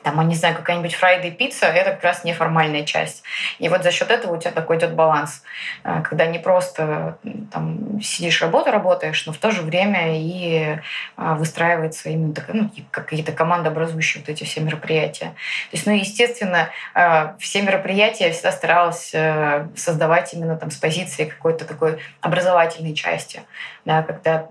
[0.03, 3.23] там, я не знаю, какая-нибудь фрайда и пицца, это как раз неформальная часть.
[3.59, 5.43] И вот за счет этого у тебя такой идет баланс,
[5.83, 7.17] э, когда не просто
[7.51, 10.77] там, сидишь работу работаешь, но в то же время и
[11.17, 15.27] э, выстраивается именно ну, какие-то командообразующие вот эти все мероприятия.
[15.71, 19.13] То есть, ну, естественно, э, все мероприятия я всегда старалась
[19.75, 23.41] создавать именно там с позиции какой-то такой образовательной части.
[23.85, 24.47] Да, когда,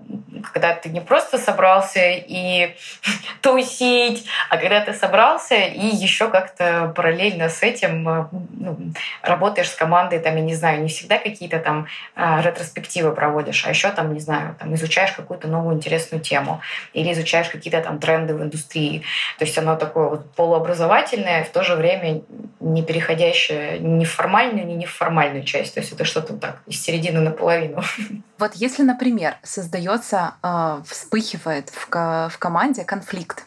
[0.53, 2.75] когда ты не просто собрался и
[3.41, 8.77] тусить, а когда ты собрался и еще как-то параллельно с этим э, ну,
[9.23, 13.69] работаешь с командой, там, я не знаю, не всегда какие-то там э, ретроспективы проводишь, а
[13.69, 16.61] еще там, не знаю, там изучаешь какую-то новую интересную тему
[16.93, 19.01] или изучаешь какие-то там тренды в индустрии.
[19.39, 22.21] То есть оно такое вот полуобразовательное, в то же время
[22.59, 25.73] не переходящее ни в формальную, ни не в формальную часть.
[25.73, 27.81] То есть это что-то так из середины наполовину.
[28.39, 33.45] Вот если, например, создается, э, вспыхивает в, в команде конфликт,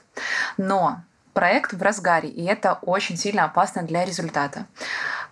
[0.57, 1.01] но
[1.37, 4.65] проект в разгаре, и это очень сильно опасно для результата.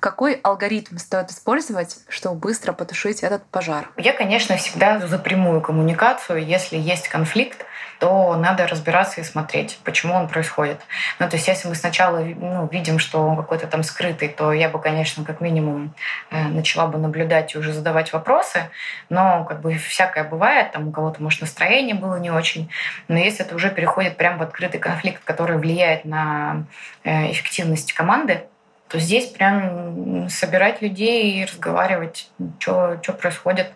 [0.00, 3.88] какой алгоритм стоит использовать, чтобы быстро потушить этот пожар?
[3.96, 6.44] Я, конечно, всегда за прямую коммуникацию.
[6.44, 7.64] Если есть конфликт,
[7.98, 10.80] то надо разбираться и смотреть, почему он происходит.
[11.18, 14.68] Ну, то есть, если мы сначала ну, видим, что он какой-то там скрытый, то я
[14.68, 15.94] бы, конечно, как минимум
[16.30, 18.68] э, начала бы наблюдать и уже задавать вопросы.
[19.08, 22.70] Но как бы всякое бывает, там у кого-то, может, настроение было не очень.
[23.08, 26.66] Но если это уже переходит прямо в открытый конфликт, который влияет на
[27.04, 28.44] э, эффективность команды,
[28.94, 32.30] то здесь прям собирать людей и разговаривать,
[32.60, 33.72] что, происходит.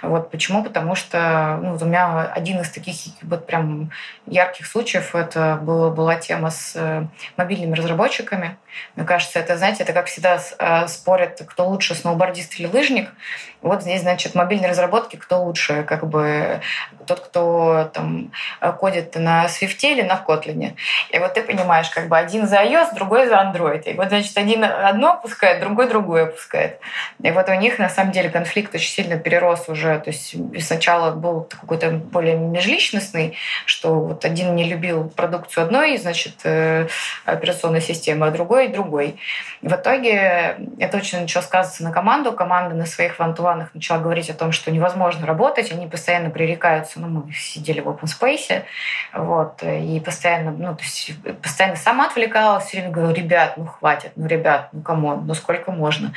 [0.00, 0.64] Вот почему?
[0.64, 3.90] Потому что ну, у меня один из таких вот прям
[4.26, 7.04] ярких случаев это была, была тема с э,
[7.36, 8.56] мобильными разработчиками.
[8.96, 13.10] Мне кажется, это, знаете, это как всегда э, спорят, кто лучше, сноубордист или лыжник.
[13.60, 16.62] Вот здесь, значит, мобильные разработки, кто лучше, как бы
[17.06, 18.32] тот, кто там
[18.80, 20.74] кодит на Swift или на Kotlin.
[21.10, 23.82] И вот ты понимаешь, как бы один за iOS, другой за Android.
[23.84, 26.80] И вот, значит, один одно опускает, другой другое опускает.
[27.22, 29.98] И вот у них, на самом деле, конфликт очень сильно перерос уже.
[29.98, 36.34] То есть сначала был какой-то более межличностный, что вот один не любил продукцию одной, значит,
[36.44, 36.86] э,
[37.24, 39.18] операционной системы, а другой— другой.
[39.60, 42.32] В итоге это очень начало сказываться на команду.
[42.32, 43.32] Команда на своих ван
[43.74, 47.00] начала говорить о том, что невозможно работать, они постоянно пререкаются.
[47.00, 48.62] Ну, мы сидели в open space,
[49.12, 54.12] вот, и постоянно, ну, то есть постоянно сама отвлекалась, все время говорила, ребят, ну хватит,
[54.16, 56.12] ну ребят, ну come on, ну сколько можно.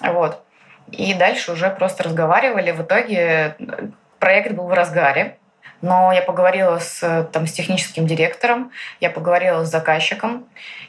[0.00, 0.42] Вот.
[0.90, 2.72] И дальше уже просто разговаривали.
[2.72, 3.56] В итоге
[4.18, 5.38] проект был в разгаре.
[5.84, 10.46] Но я поговорила с, там, с техническим директором, я поговорила с заказчиком.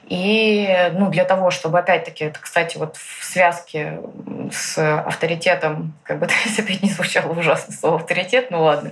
[0.07, 3.99] И ну, для того, чтобы, опять-таки, это, кстати, вот в связке
[4.53, 8.91] с авторитетом, как бы это опять не звучало ужасно слово авторитет, ну ладно,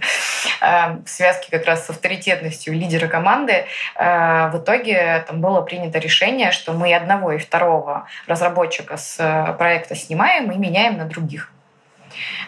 [0.60, 3.64] э, в связке как раз с авторитетностью лидера команды,
[3.96, 9.54] э, в итоге там было принято решение, что мы одного и второго разработчика с э,
[9.54, 11.53] проекта снимаем и меняем на других.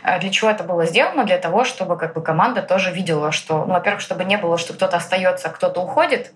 [0.04, 1.24] А для чего это было сделано?
[1.26, 4.74] Для того, чтобы как бы команда тоже видела, что, ну, во-первых, чтобы не было, что
[4.74, 6.34] кто-то остается, а кто-то уходит,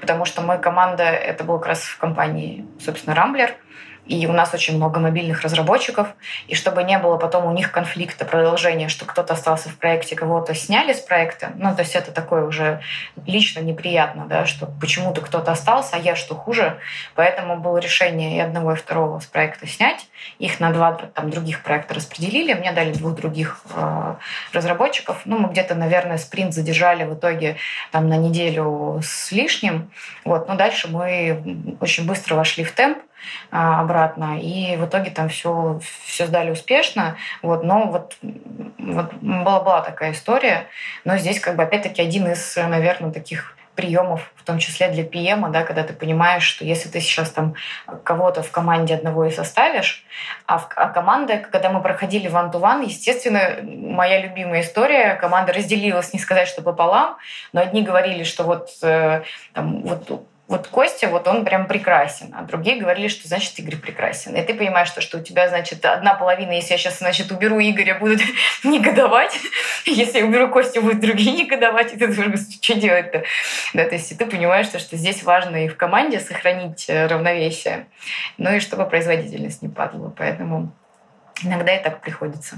[0.00, 3.54] потому что мы команда, это был как раз в компании, собственно, Рамблер—
[4.08, 6.08] и у нас очень много мобильных разработчиков,
[6.46, 10.54] и чтобы не было потом у них конфликта, продолжения, что кто-то остался в проекте, кого-то
[10.54, 12.80] сняли с проекта, ну, то есть это такое уже
[13.26, 16.78] лично неприятно, да, что почему-то кто-то остался, а я что хуже,
[17.14, 20.06] поэтому было решение и одного, и второго с проекта снять,
[20.38, 24.14] их на два там, других проекта распределили, мне дали двух других э,
[24.52, 27.56] разработчиков, ну, мы где-то, наверное, спринт задержали в итоге
[27.92, 29.90] там на неделю с лишним,
[30.24, 32.98] вот, но дальше мы очень быстро вошли в темп,
[33.50, 34.40] обратно.
[34.40, 37.16] И в итоге там все, все сдали успешно.
[37.42, 38.16] Вот, но вот,
[38.78, 40.66] вот была, была такая история.
[41.04, 45.50] Но здесь как бы опять-таки один из, наверное, таких приемов, в том числе для ПМа,
[45.50, 47.54] да, когда ты понимаешь, что если ты сейчас там
[48.02, 50.04] кого-то в команде одного и составишь,
[50.46, 56.18] а, в, а команда, когда мы проходили ван-ту-ван, естественно, моя любимая история, команда разделилась, не
[56.18, 57.18] сказать, что пополам,
[57.52, 62.42] но одни говорили, что вот, э, там, вот вот Костя, вот он прям прекрасен, а
[62.42, 64.34] другие говорили, что значит Игорь прекрасен.
[64.34, 67.60] И ты понимаешь, что, что у тебя, значит, одна половина, если я сейчас, значит, уберу
[67.60, 68.22] Игоря, будут
[68.64, 69.38] негодовать,
[69.84, 73.24] если я уберу Костю, будут другие негодовать, и ты думаешь, что делать-то?
[73.74, 77.86] Да, то есть ты понимаешь, что, что здесь важно и в команде сохранить э, равновесие,
[78.38, 80.14] ну и чтобы производительность не падала.
[80.16, 80.72] Поэтому
[81.42, 82.56] иногда и так приходится.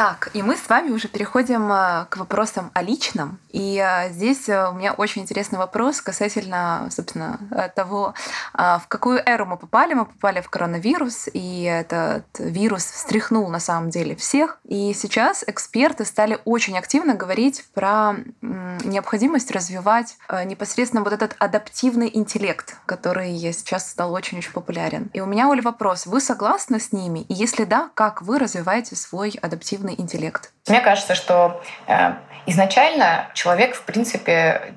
[0.00, 3.38] Так, и мы с вами уже переходим э, к вопросам о личном.
[3.50, 7.38] И э, здесь э, у меня очень интересный вопрос касательно, собственно,
[7.76, 8.14] того,
[8.54, 9.92] в какую эру мы попали.
[9.92, 14.58] Мы попали в коронавирус, и этот вирус встряхнул на самом деле всех.
[14.64, 22.76] И сейчас эксперты стали очень активно говорить про необходимость развивать непосредственно вот этот адаптивный интеллект,
[22.86, 25.10] который сейчас стал очень-очень популярен.
[25.12, 26.06] И у меня, Оля, вопрос.
[26.06, 27.20] Вы согласны с ними?
[27.28, 30.52] И если да, как вы развиваете свой адаптивный искусственный интеллект?
[30.68, 32.12] Мне кажется, что э,
[32.46, 34.74] изначально человек, в принципе,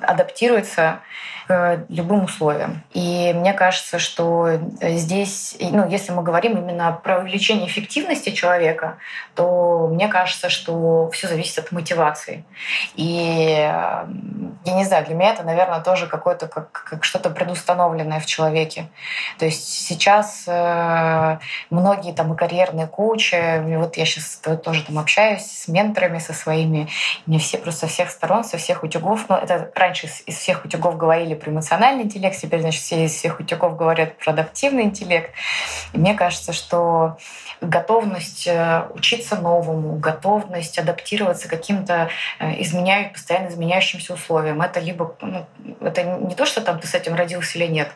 [0.00, 1.00] адаптируется
[1.46, 2.82] к любым условиям.
[2.92, 8.98] И мне кажется, что здесь, ну, если мы говорим именно про увеличение эффективности человека,
[9.34, 12.44] то мне кажется, что все зависит от мотивации.
[12.94, 13.04] И
[14.64, 18.86] я не знаю, для меня это, наверное, тоже какое-то как, как что-то предустановленное в человеке.
[19.38, 21.38] То есть сейчас э,
[21.70, 26.88] многие там и карьерные коучи, вот я сейчас тоже там общаюсь с менторами со своими,
[27.26, 30.96] мне все просто со всех сторон, со всех утюгов, но это раньше из всех утюгов
[30.96, 35.30] говорили про эмоциональный интеллект, теперь, значит, все из всех утюгов говорят про адаптивный интеллект.
[35.92, 37.18] И мне кажется, что
[37.60, 44.62] готовность э, учиться новому, готовность адаптироваться к каким-то э, изменяют, постоянно изменяющимся условиям.
[44.62, 45.46] Это либо ну,
[45.80, 47.90] это не то, что там ты с этим родился или нет,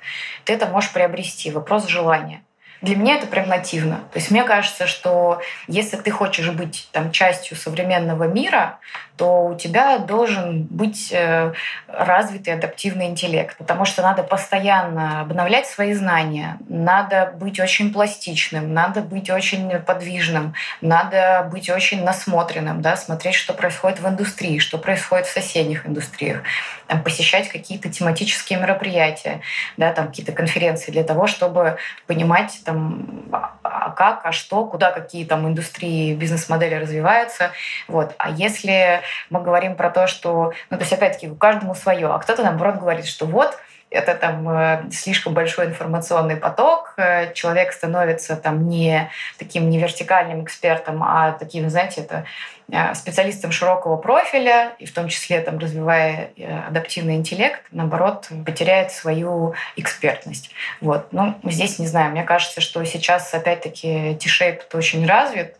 [0.44, 1.50] ты это можешь приобрести.
[1.50, 2.42] Вопрос желания.
[2.80, 3.96] Для меня это прагмативно.
[4.12, 8.78] То есть мне кажется, что если ты хочешь быть там, частью современного мира,
[9.16, 11.52] то у тебя должен быть э,
[11.88, 19.00] развитый адаптивный интеллект, потому что надо постоянно обновлять свои знания, надо быть очень пластичным, надо
[19.00, 25.26] быть очень подвижным, надо быть очень насмотренным, да, смотреть, что происходит в индустрии, что происходит
[25.26, 26.42] в соседних индустриях,
[26.88, 29.42] там, посещать какие-то тематические мероприятия,
[29.76, 33.28] да, там какие-то конференции для того, чтобы понимать, там,
[33.62, 37.52] а как, а что, куда какие там индустрии, бизнес-модели развиваются.
[37.86, 38.14] Вот.
[38.18, 42.42] А если мы говорим про то, что, ну, то есть, опять-таки, каждому свое, а кто-то,
[42.42, 43.58] наоборот, говорит, что вот,
[43.90, 50.44] это там э, слишком большой информационный поток, э, человек становится там не таким не вертикальным
[50.44, 52.24] экспертом, а таким, знаете, это
[52.94, 56.30] специалистом широкого профиля, и в том числе там, развивая
[56.68, 60.50] адаптивный интеллект, наоборот, потеряет свою экспертность.
[60.80, 61.12] Вот.
[61.12, 65.56] Ну, здесь не знаю, мне кажется, что сейчас опять-таки T-Shape очень развит,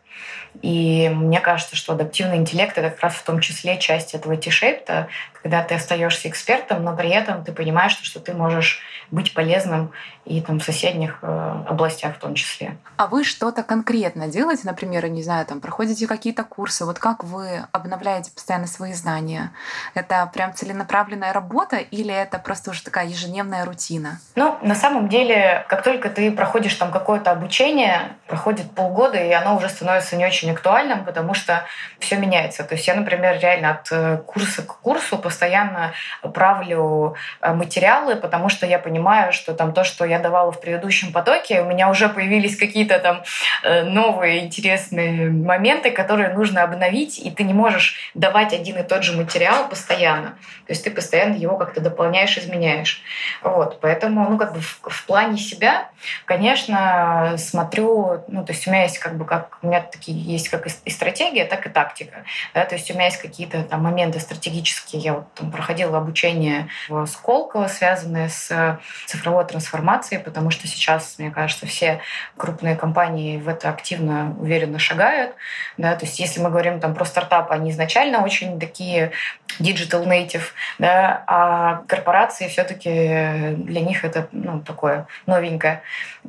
[0.63, 5.09] и мне кажется, что адаптивный интеллект— это как раз в том числе часть этого T-шейпта,
[5.43, 8.81] когда ты остаешься экспертом, но при этом ты понимаешь, что ты можешь
[9.11, 9.93] быть полезным
[10.25, 12.77] и там в соседних э, областях в том числе.
[12.97, 17.65] А вы что-то конкретно делаете, например, не знаю, там проходите какие-то курсы, вот как вы
[17.73, 19.53] обновляете постоянно свои знания?
[19.95, 24.21] Это прям целенаправленная работа или это просто уже такая ежедневная рутина?
[24.35, 29.57] Ну, на самом деле, как только ты проходишь там какое-то обучение, проходит полгода, и оно
[29.57, 31.65] уже становится не очень актуальным, потому что
[31.99, 32.65] все меняется.
[32.65, 35.93] То есть я, например, реально от э, курса к курсу постоянно
[36.35, 41.13] правлю э, материалы, потому что я понимаю, что там то, что я давала в предыдущем
[41.13, 43.23] потоке, у меня уже появились какие-то там
[43.63, 49.03] э, новые интересные моменты, которые нужно обновить, и ты не можешь давать один и тот
[49.03, 50.31] же материал постоянно.
[50.67, 53.03] То есть ты постоянно его как-то дополняешь, изменяешь.
[53.43, 53.81] Вот.
[53.81, 55.89] Поэтому, ну, как бы в, в плане себя,
[56.25, 60.49] конечно, смотрю, ну, то есть у меня есть как бы как у меня такие есть
[60.49, 62.25] как и стратегия, так и тактика.
[62.55, 62.65] Да?
[62.65, 65.03] То есть у меня есть какие-то там моменты стратегические.
[65.03, 71.31] Я вот там проходила обучение в Сколково, связанное с цифровой трансформацией, потому что сейчас, мне
[71.31, 72.01] кажется, все
[72.37, 75.35] крупные компании в это активно, уверенно шагают.
[75.77, 75.95] Да?
[75.97, 79.13] То есть если мы говорим там про стартапы, они изначально очень такие
[79.61, 80.45] digital native,
[80.79, 85.83] да, а корпорации все-таки для них это ну, такое новенькое.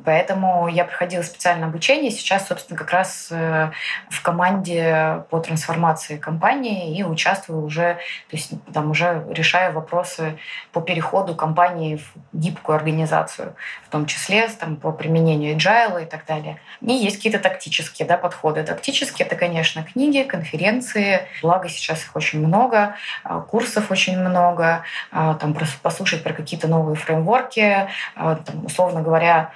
[0.04, 2.10] Поэтому я проходила специальное обучение.
[2.10, 3.70] Сейчас, собственно, как раз э,
[4.08, 7.94] в команде по трансформации компании и участвую уже,
[8.28, 10.38] то есть там уже решаю вопросы
[10.72, 13.54] по переходу компании в гибкую организацию,
[13.86, 16.58] в том числе там, по применению agile и так далее.
[16.80, 18.62] И есть какие-то тактические да, подходы.
[18.62, 24.82] Тактические— это, конечно, книги, конференции, благо сейчас их очень много, а, курсов очень много,
[25.12, 29.52] а, там, послушать про какие-то новые фреймворки, а, там, условно говоря,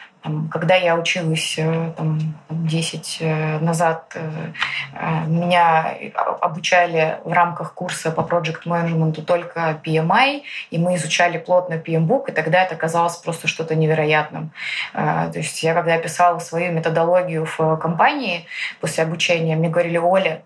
[0.51, 2.18] когда я училась э, там,
[2.49, 5.95] 10 э, назад, э, меня
[6.41, 12.33] обучали в рамках курса по проект менеджменту только PMI, и мы изучали плотно PMBOK, и
[12.33, 14.51] тогда это казалось просто что-то невероятным.
[14.93, 18.47] То есть я когда писала свою методологию в компании
[18.81, 20.43] после обучения, мне говорили, Оля,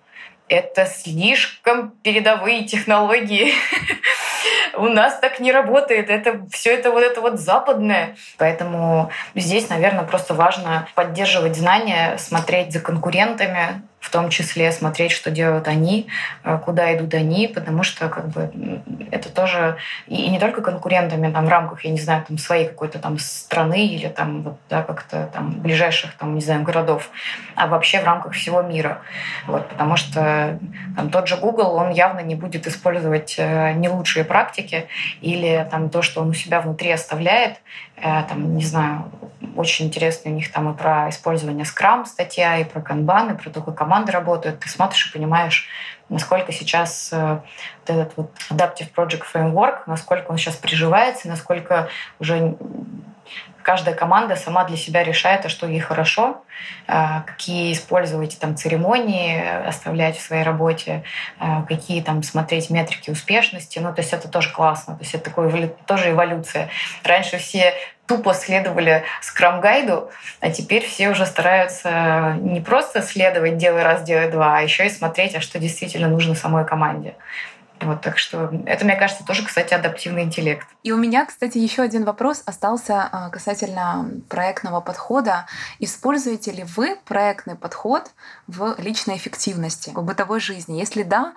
[0.49, 3.53] это слишком передовые технологии.
[4.75, 6.11] У нас так не работает.
[6.11, 8.16] Это все это вот это вот западное.
[8.37, 15.30] Поэтому здесь, наверное, просто важно поддерживать знания, смотреть за конкурентами, в том числе смотреть, что
[15.30, 16.07] делают они,
[16.44, 18.51] э, куда идут они, потому что как бы
[19.11, 19.76] это тоже
[20.07, 23.86] и не только конкурентами там в рамках, я не знаю, там своей какой-то там страны
[23.86, 27.11] или там вот да, как-то там ближайших там не знаю городов,
[27.57, 29.03] а вообще в рамках всего мира,
[29.46, 30.59] вот, потому что
[30.96, 34.88] там тот же Google, он явно не будет использовать э, не лучшие практики
[35.20, 37.59] или там то, что он у себя внутри оставляет,
[38.01, 39.11] там не знаю,
[39.57, 43.51] очень интересно у них там и про использование Scrum статья, и про Kanban, и про
[43.51, 44.61] то, как команды работают.
[44.61, 45.68] Ты смотришь и понимаешь,
[46.09, 47.40] насколько сейчас э,
[47.86, 51.88] вот этот вот Adaptive Project Framework, насколько он сейчас приживается, насколько
[52.18, 52.57] уже
[53.69, 56.43] каждая команда сама для себя решает, а что ей хорошо,
[56.87, 61.05] э, какие использовать там церемонии, оставлять в своей работе,
[61.39, 63.79] э, какие там смотреть метрики успешности.
[63.79, 64.95] Ну, то есть это тоже классно.
[64.97, 66.71] То есть это такой, тоже эволюция.
[67.05, 67.75] Раньше все
[68.07, 70.11] тупо следовали скрам-гайду,
[70.41, 74.89] а теперь все уже стараются не просто следовать «делай раз, делай два», а еще и
[74.91, 77.16] смотреть, а что действительно нужно самой команде.
[77.81, 80.66] Вот, так что это, мне кажется, тоже, кстати, адаптивный интеллект.
[80.83, 85.47] И у меня, кстати, еще один вопрос остался а, касательно проектного подхода.
[85.79, 88.11] Используете ли вы проектный подход
[88.47, 90.79] в личной эффективности, в бытовой жизни?
[90.79, 91.35] Если да,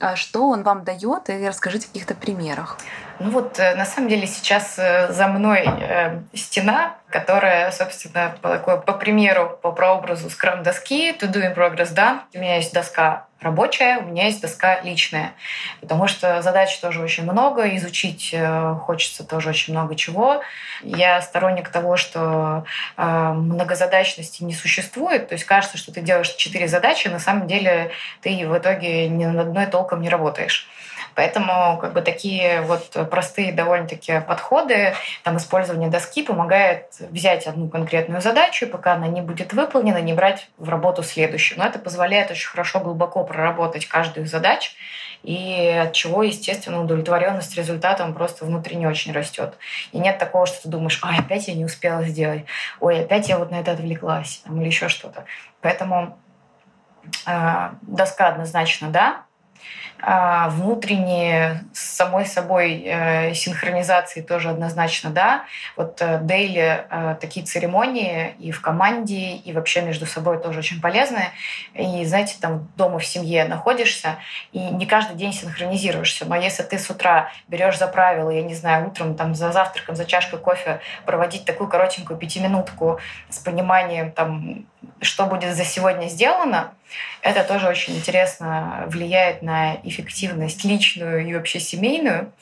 [0.00, 2.78] а что он вам дает, и расскажите о каких-то примерах.
[3.18, 8.48] Ну вот, э, на самом деле, сейчас э, за мной э, стена, которая, собственно, по,
[8.48, 12.20] такой, по примеру, по прообразу скрам-доски, to do in progress done.
[12.34, 15.32] У меня есть доска рабочая, у меня есть доска личная.
[15.80, 18.34] Потому что задач тоже очень много, изучить
[18.86, 20.42] хочется тоже очень много чего.
[20.82, 22.64] Я сторонник того, что
[22.96, 25.28] многозадачности не существует.
[25.28, 27.90] То есть кажется, что ты делаешь четыре задачи, на самом деле
[28.20, 30.68] ты в итоге ни над одной толком не работаешь.
[31.14, 38.20] Поэтому как бы такие вот простые довольно-таки подходы, там использование доски помогает взять одну конкретную
[38.20, 41.58] задачу, и пока она не будет выполнена, не брать в работу следующую.
[41.58, 44.72] Но это позволяет очень хорошо глубоко проработать каждую задачу,
[45.22, 49.54] и от чего, естественно, удовлетворенность результатом просто внутренне очень растет.
[49.92, 52.44] И нет такого, что ты думаешь, ой, опять я не успела сделать,
[52.80, 55.24] ой, опять я вот на это отвлеклась, или еще что-то.
[55.60, 56.18] Поэтому
[57.26, 59.22] э, доска однозначно да,
[60.02, 65.44] внутренние с самой собой э, синхронизации тоже однозначно да.
[65.76, 70.80] Вот э, дейли э, такие церемонии и в команде, и вообще между собой тоже очень
[70.80, 71.28] полезны.
[71.74, 74.16] И знаете, там дома в семье находишься,
[74.50, 76.24] и не каждый день синхронизируешься.
[76.26, 79.94] Но если ты с утра берешь за правило, я не знаю, утром там за завтраком,
[79.94, 82.98] за чашкой кофе проводить такую коротенькую пятиминутку
[83.28, 84.66] с пониманием там,
[85.00, 86.72] что будет за сегодня сделано,
[87.22, 92.32] это тоже очень интересно влияет на эффективность личную и вообще семейную.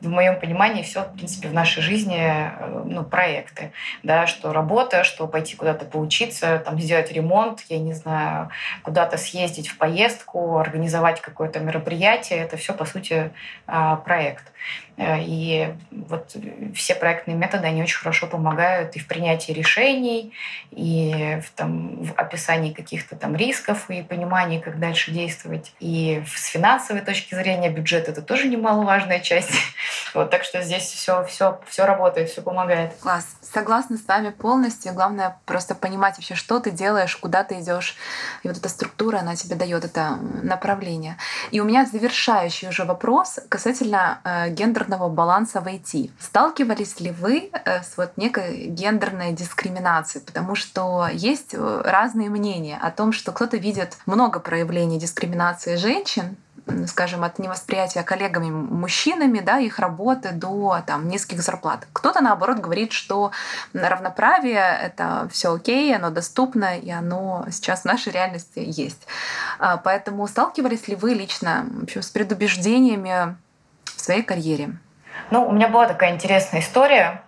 [0.00, 3.72] В моем понимании все, в принципе, в нашей жизни э, ну, проекты.
[4.02, 8.50] Да, что работа, что пойти куда-то поучиться, там, сделать ремонт, я не знаю,
[8.82, 12.40] куда-то съездить в поездку, организовать какое-то мероприятие.
[12.40, 13.30] Это все, по сути,
[13.66, 14.51] а, проект.
[14.96, 16.36] Э, и вот
[16.74, 20.32] все проектные методы, они очень хорошо помогают и в принятии решений,
[20.70, 25.72] и в, там, в описании каких-то там рисков и понимании, как дальше действовать.
[25.80, 29.52] И с финансовой точки зрения бюджет— это тоже немаловажная часть.
[30.14, 32.92] Вот, так что здесь все, все, все работает, все помогает.
[33.00, 33.26] Класс.
[33.40, 34.92] Согласна с вами полностью.
[34.92, 37.96] Главное просто понимать вообще, что ты делаешь, куда ты идешь.
[38.42, 41.16] И вот эта структура, она тебе дает это направление.
[41.50, 46.10] И у меня завершающий уже вопрос касательно э, гендерного баланса в IT.
[46.18, 50.24] Сталкивались ли вы э, с вот некой гендерной дискриминацией?
[50.24, 56.36] Потому что есть э, разные мнения о том, что кто-то видит много проявлений дискриминации женщин,
[56.86, 61.86] скажем, от невосприятия коллегами мужчинами, да, их работы до там, низких зарплат.
[61.92, 63.32] Кто-то, наоборот, говорит, что
[63.72, 69.06] равноправие— это все окей, оно доступно, и оно сейчас в нашей реальности есть.
[69.58, 73.36] А, поэтому сталкивались ли вы лично с предубеждениями
[74.04, 74.70] своей карьере?
[75.30, 77.22] Ну, у меня была такая интересная история.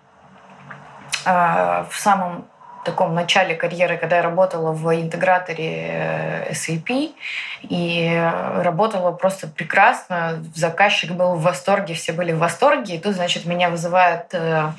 [1.25, 2.47] А, в самом
[2.85, 7.14] таком начале карьеры, когда я работала в интеграторе э, SAP,
[7.62, 10.45] и работала просто прекрасно.
[10.55, 12.97] Заказчик был в восторге, все были в восторге.
[12.97, 14.70] И тут, значит, меня вызывает э,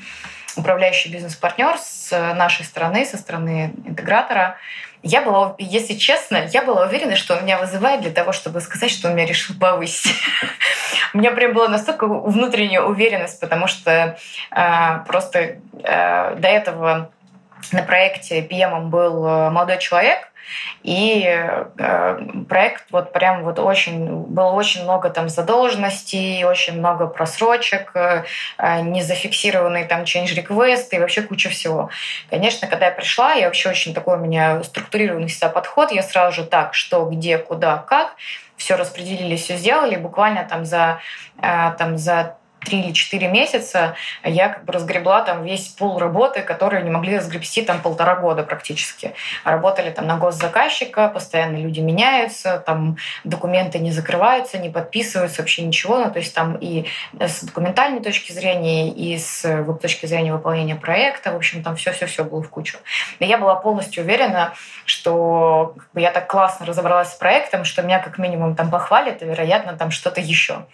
[0.56, 4.58] управляющий бизнес-партнер с нашей стороны, со стороны интегратора.
[5.08, 8.90] Я была, если честно, я была уверена, что он меня вызывает для того, чтобы сказать,
[8.90, 10.16] что он меня решил повысить.
[11.14, 14.18] У меня прям была настолько внутренняя уверенность, потому что
[14.50, 17.12] э, просто э, до этого
[17.72, 20.28] на проекте PM был э, молодой человек,
[20.84, 27.92] и э, проект вот прям вот очень, было очень много там задолженностей, очень много просрочек,
[27.96, 28.24] э,
[28.82, 31.90] не зафиксированные там change request и вообще куча всего.
[32.30, 36.36] Конечно, когда я пришла, я вообще очень такой у меня структурированный всегда подход, я сразу
[36.36, 38.16] же так, что, где, куда, как,
[38.58, 41.00] все распределили, все сделали, буквально там за,
[41.42, 46.84] там за три или четыре месяца я как бы разгребла там весь пол работы, которые
[46.84, 49.14] не могли разгребсти там полтора года практически.
[49.44, 56.00] Работали там на госзаказчика, постоянно люди меняются, там документы не закрываются, не подписываются, вообще ничего.
[56.00, 56.86] Ну, то есть там и
[57.20, 62.42] с документальной точки зрения, и с точки зрения выполнения проекта, в общем, там все-все-все было
[62.42, 62.78] в кучу.
[63.20, 64.54] И я была полностью уверена,
[64.86, 69.22] что как бы, я так классно разобралась с проектом, что меня как минимум там похвалят,
[69.22, 70.66] и, вероятно, там что-то еще.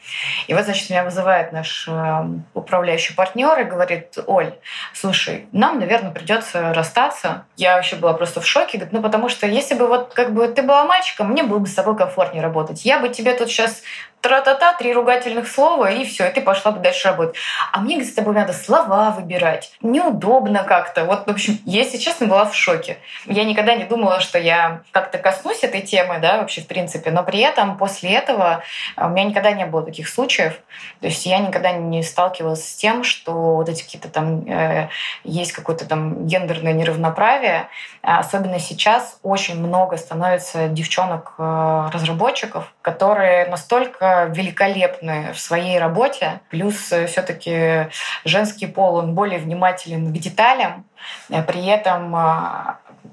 [0.48, 4.54] И вот, значит, меня вызывает наш Э, управляющий партнер и говорит, Оль,
[4.94, 7.46] слушай, нам, наверное, придется расстаться.
[7.58, 8.78] Я вообще была просто в шоке.
[8.78, 11.68] Говорит, ну потому что если бы вот как бы ты была мальчиком, мне было бы
[11.68, 12.86] с тобой комфортнее работать.
[12.86, 13.82] Я бы тебе тут сейчас
[14.22, 17.36] тра-та-та, три ругательных слова, и все, и ты пошла бы дальше работать.
[17.72, 19.74] А мне с тобой надо слова выбирать.
[19.82, 21.06] Неудобно как-то.
[21.06, 22.98] Вот, в общем, я, если честно, была в шоке.
[23.26, 27.12] Я никогда не думала, что я как-то коснусь этой темы, да, вообще в принципе.
[27.12, 28.64] Но при этом после этого
[28.96, 30.54] у меня никогда не было таких случаев.
[31.00, 34.90] То есть я никогда не сталкивалась с тем, что вот эти какие-то там э,
[35.24, 37.68] есть какое-то там гендерное неравноправие.
[38.02, 47.06] Особенно сейчас очень много становится девчонок-разработчиков, э, которые настолько великолепны в своей работе, плюс э,
[47.06, 47.90] все-таки
[48.26, 50.86] женский пол, он более внимателен к деталям,
[51.30, 52.16] э, при этом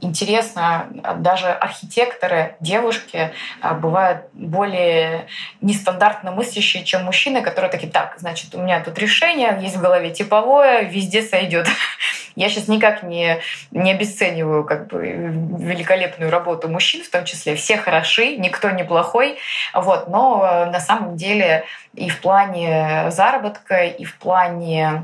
[0.01, 3.33] интересно, даже архитекторы, девушки
[3.81, 5.27] бывают более
[5.61, 10.11] нестандартно мыслящие, чем мужчины, которые такие, так, значит, у меня тут решение, есть в голове
[10.11, 11.67] типовое, везде сойдет.
[12.37, 13.41] Я сейчас никак не,
[13.73, 17.57] не обесцениваю как бы великолепную работу мужчин, в том числе.
[17.57, 19.39] Все хороши, никто не плохой.
[19.75, 20.09] Вот.
[20.09, 25.03] Но на самом деле и в плане заработка, и в плане а,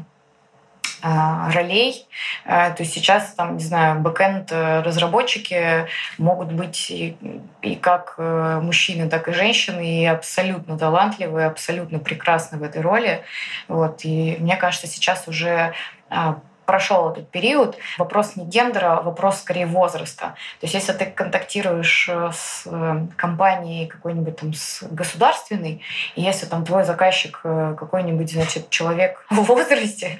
[1.04, 2.06] ролей.
[2.46, 5.86] А, то есть сейчас, там, не знаю, бэкенд разработчики
[6.18, 7.16] могут быть и,
[7.62, 13.22] и как э, мужчины, так и женщины, и абсолютно талантливые, абсолютно прекрасны в этой роли.
[13.68, 14.00] Вот.
[14.04, 15.74] И мне кажется, сейчас уже
[16.08, 17.76] а, прошел этот период.
[17.98, 20.34] Вопрос не гендера, вопрос скорее возраста.
[20.60, 25.82] То есть если ты контактируешь э, с э, компанией какой-нибудь там с государственной,
[26.16, 30.18] и если там твой заказчик э, какой-нибудь, значит, человек в возрасте,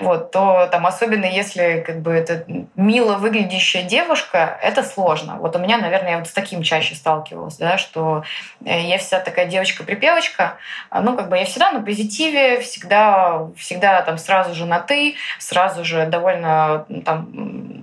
[0.00, 2.44] вот, то там особенно если как бы это
[2.76, 5.36] мило выглядящая девушка, это сложно.
[5.36, 8.24] Вот у меня, наверное, я вот с таким чаще сталкивалась, да, что
[8.60, 10.56] я вся такая девочка-припевочка,
[10.92, 15.73] ну, как бы я всегда на позитиве, всегда, всегда там сразу же на «ты», сразу
[15.74, 17.28] сразу же довольно там,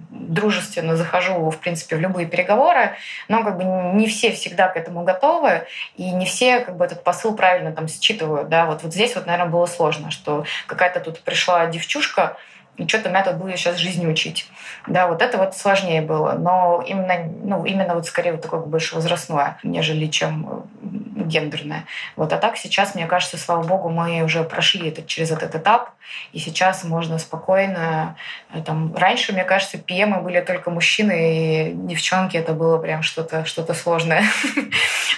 [0.09, 2.91] дружественно захожу, в принципе, в любые переговоры,
[3.27, 5.67] но как бы не все всегда к этому готовы,
[5.97, 8.49] и не все как бы этот посыл правильно там считывают.
[8.49, 8.65] Да?
[8.65, 12.37] Вот, вот здесь вот, наверное, было сложно, что какая-то тут пришла девчушка,
[12.77, 14.47] и что-то тут будет сейчас жизни учить.
[14.87, 16.33] Да, вот это вот сложнее было.
[16.33, 21.85] Но именно, ну, именно вот скорее вот такое больше возрастное, нежели чем э, гендерное.
[22.15, 22.31] Вот.
[22.33, 25.91] А так сейчас, мне кажется, слава богу, мы уже прошли этот, через этот этап,
[26.31, 28.15] и сейчас можно спокойно...
[28.53, 33.45] Э, там, раньше, мне кажется, пьемы были только мужчины, и девчонки это было прям что-то
[33.45, 34.23] что сложное.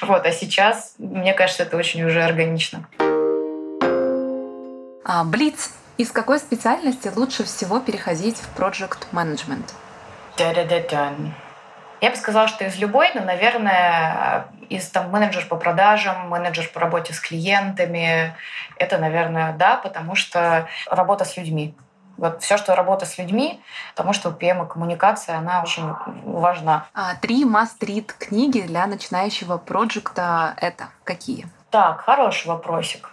[0.02, 0.26] Вот.
[0.26, 2.86] А сейчас, мне кажется, это очень уже органично.
[5.06, 9.74] А, Блиц из какой специальности лучше всего переходить в project management?
[12.02, 16.80] Я бы сказала, что из любой, но, наверное, из там менеджер по продажам, менеджер по
[16.80, 18.36] работе с клиентами,
[18.78, 21.76] это, наверное, да, потому что работа с людьми.
[22.18, 23.62] Вот все, что работа с людьми,
[23.96, 25.94] потому что у PM коммуникация, она очень
[26.26, 26.86] важна.
[26.94, 31.48] А, три must-read книги для начинающего проекта это какие?
[31.72, 33.13] Так, хороший вопросик.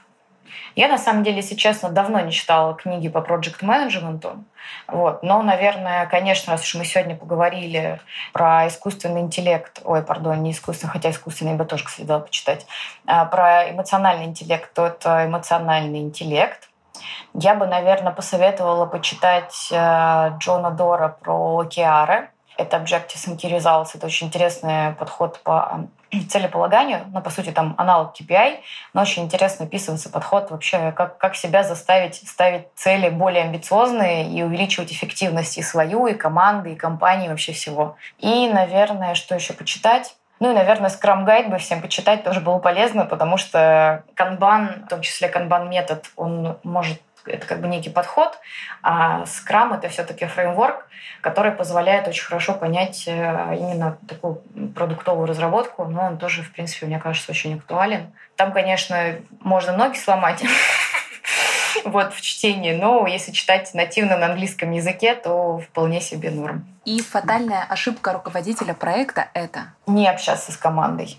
[0.76, 4.44] Я, на самом деле, если честно, давно не читала книги по проект менеджменту
[4.86, 5.22] вот.
[5.22, 8.01] Но, наверное, конечно, раз уж мы сегодня поговорили
[8.32, 12.66] про искусственный интеллект, ой, пардон, не искусственный, хотя искусственный я бы тоже, кстати, дала почитать,
[13.07, 16.68] а про эмоциональный интеллект, то это эмоциональный интеллект.
[17.34, 22.30] Я бы, наверное, посоветовала почитать э, Джона Дора про океары.
[22.59, 23.90] Это Objectives and Key Results.
[23.94, 25.86] Это очень интересный подход по
[26.18, 28.58] целеполаганию, ну, по сути, там аналог KPI,
[28.94, 34.42] но очень интересно описывается подход вообще, как, как себя заставить ставить цели более амбициозные и
[34.42, 37.96] увеличивать эффективность и свою, и команды, и компании, вообще всего.
[38.18, 40.16] И, наверное, что еще почитать?
[40.40, 44.88] Ну и, наверное, Scrum Guide бы всем почитать тоже было полезно, потому что канбан, в
[44.88, 46.98] том числе канбан метод, он может
[47.30, 48.38] это как бы некий подход,
[48.82, 50.86] а Scrum— это все таки фреймворк,
[51.20, 54.42] который позволяет очень хорошо понять э, именно такую
[54.74, 58.12] продуктовую разработку, но он тоже, в принципе, мне кажется, очень актуален.
[58.36, 60.42] Там, конечно, можно ноги сломать,
[61.84, 66.66] вот в чтении, но если читать нативно на английском языке, то вполне себе норм.
[66.84, 69.74] И фатальная ошибка руководителя проекта— это?
[69.86, 71.18] Не общаться с командой,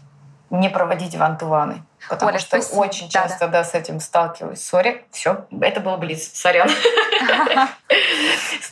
[0.52, 1.84] не проводить вантуваны.
[2.10, 2.80] Потому Оля, что спасибо.
[2.80, 3.52] очень часто да, да.
[3.60, 4.64] да, с этим сталкиваюсь.
[4.64, 6.70] Сори, все, это был близ, сорян.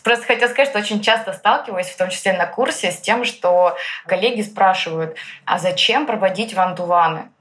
[0.03, 3.77] Просто хотела сказать, что очень часто сталкиваюсь, в том числе на курсе, с тем, что
[4.05, 5.15] коллеги спрашивают,
[5.45, 7.31] а зачем проводить вантуваны?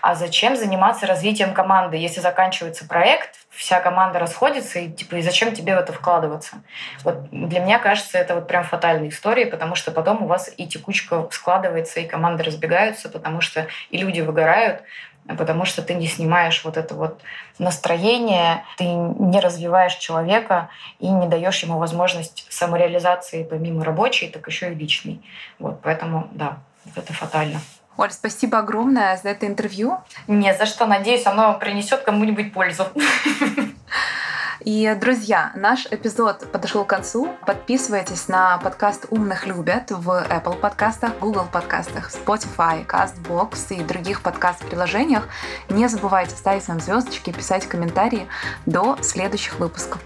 [0.00, 5.54] А зачем заниматься развитием команды, если заканчивается проект, вся команда расходится, и типа, и зачем
[5.54, 6.62] тебе в это вкладываться?
[7.04, 10.66] Вот для меня кажется, это вот прям фатальная история, потому что потом у вас и
[10.66, 14.82] текучка складывается, и команды разбегаются, потому что и люди выгорают,
[15.26, 17.20] потому что ты не снимаешь вот это вот
[17.58, 20.68] настроение, ты не развиваешь человека
[20.98, 25.22] и не даешь ему возможность самореализации помимо рабочей, так еще и личной.
[25.58, 26.58] Вот, поэтому, да,
[26.96, 27.60] это фатально.
[27.96, 29.98] Оль, спасибо огромное за это интервью.
[30.26, 30.86] Не за что.
[30.86, 32.86] Надеюсь, оно принесет кому-нибудь пользу.
[34.64, 37.28] И, друзья, наш эпизод подошел к концу.
[37.46, 45.28] Подписывайтесь на подкаст «Умных любят» в Apple подкастах, Google подкастах, Spotify, CastBox и других подкаст-приложениях.
[45.68, 48.28] Не забывайте ставить нам звездочки, писать комментарии.
[48.64, 50.00] До следующих выпусков.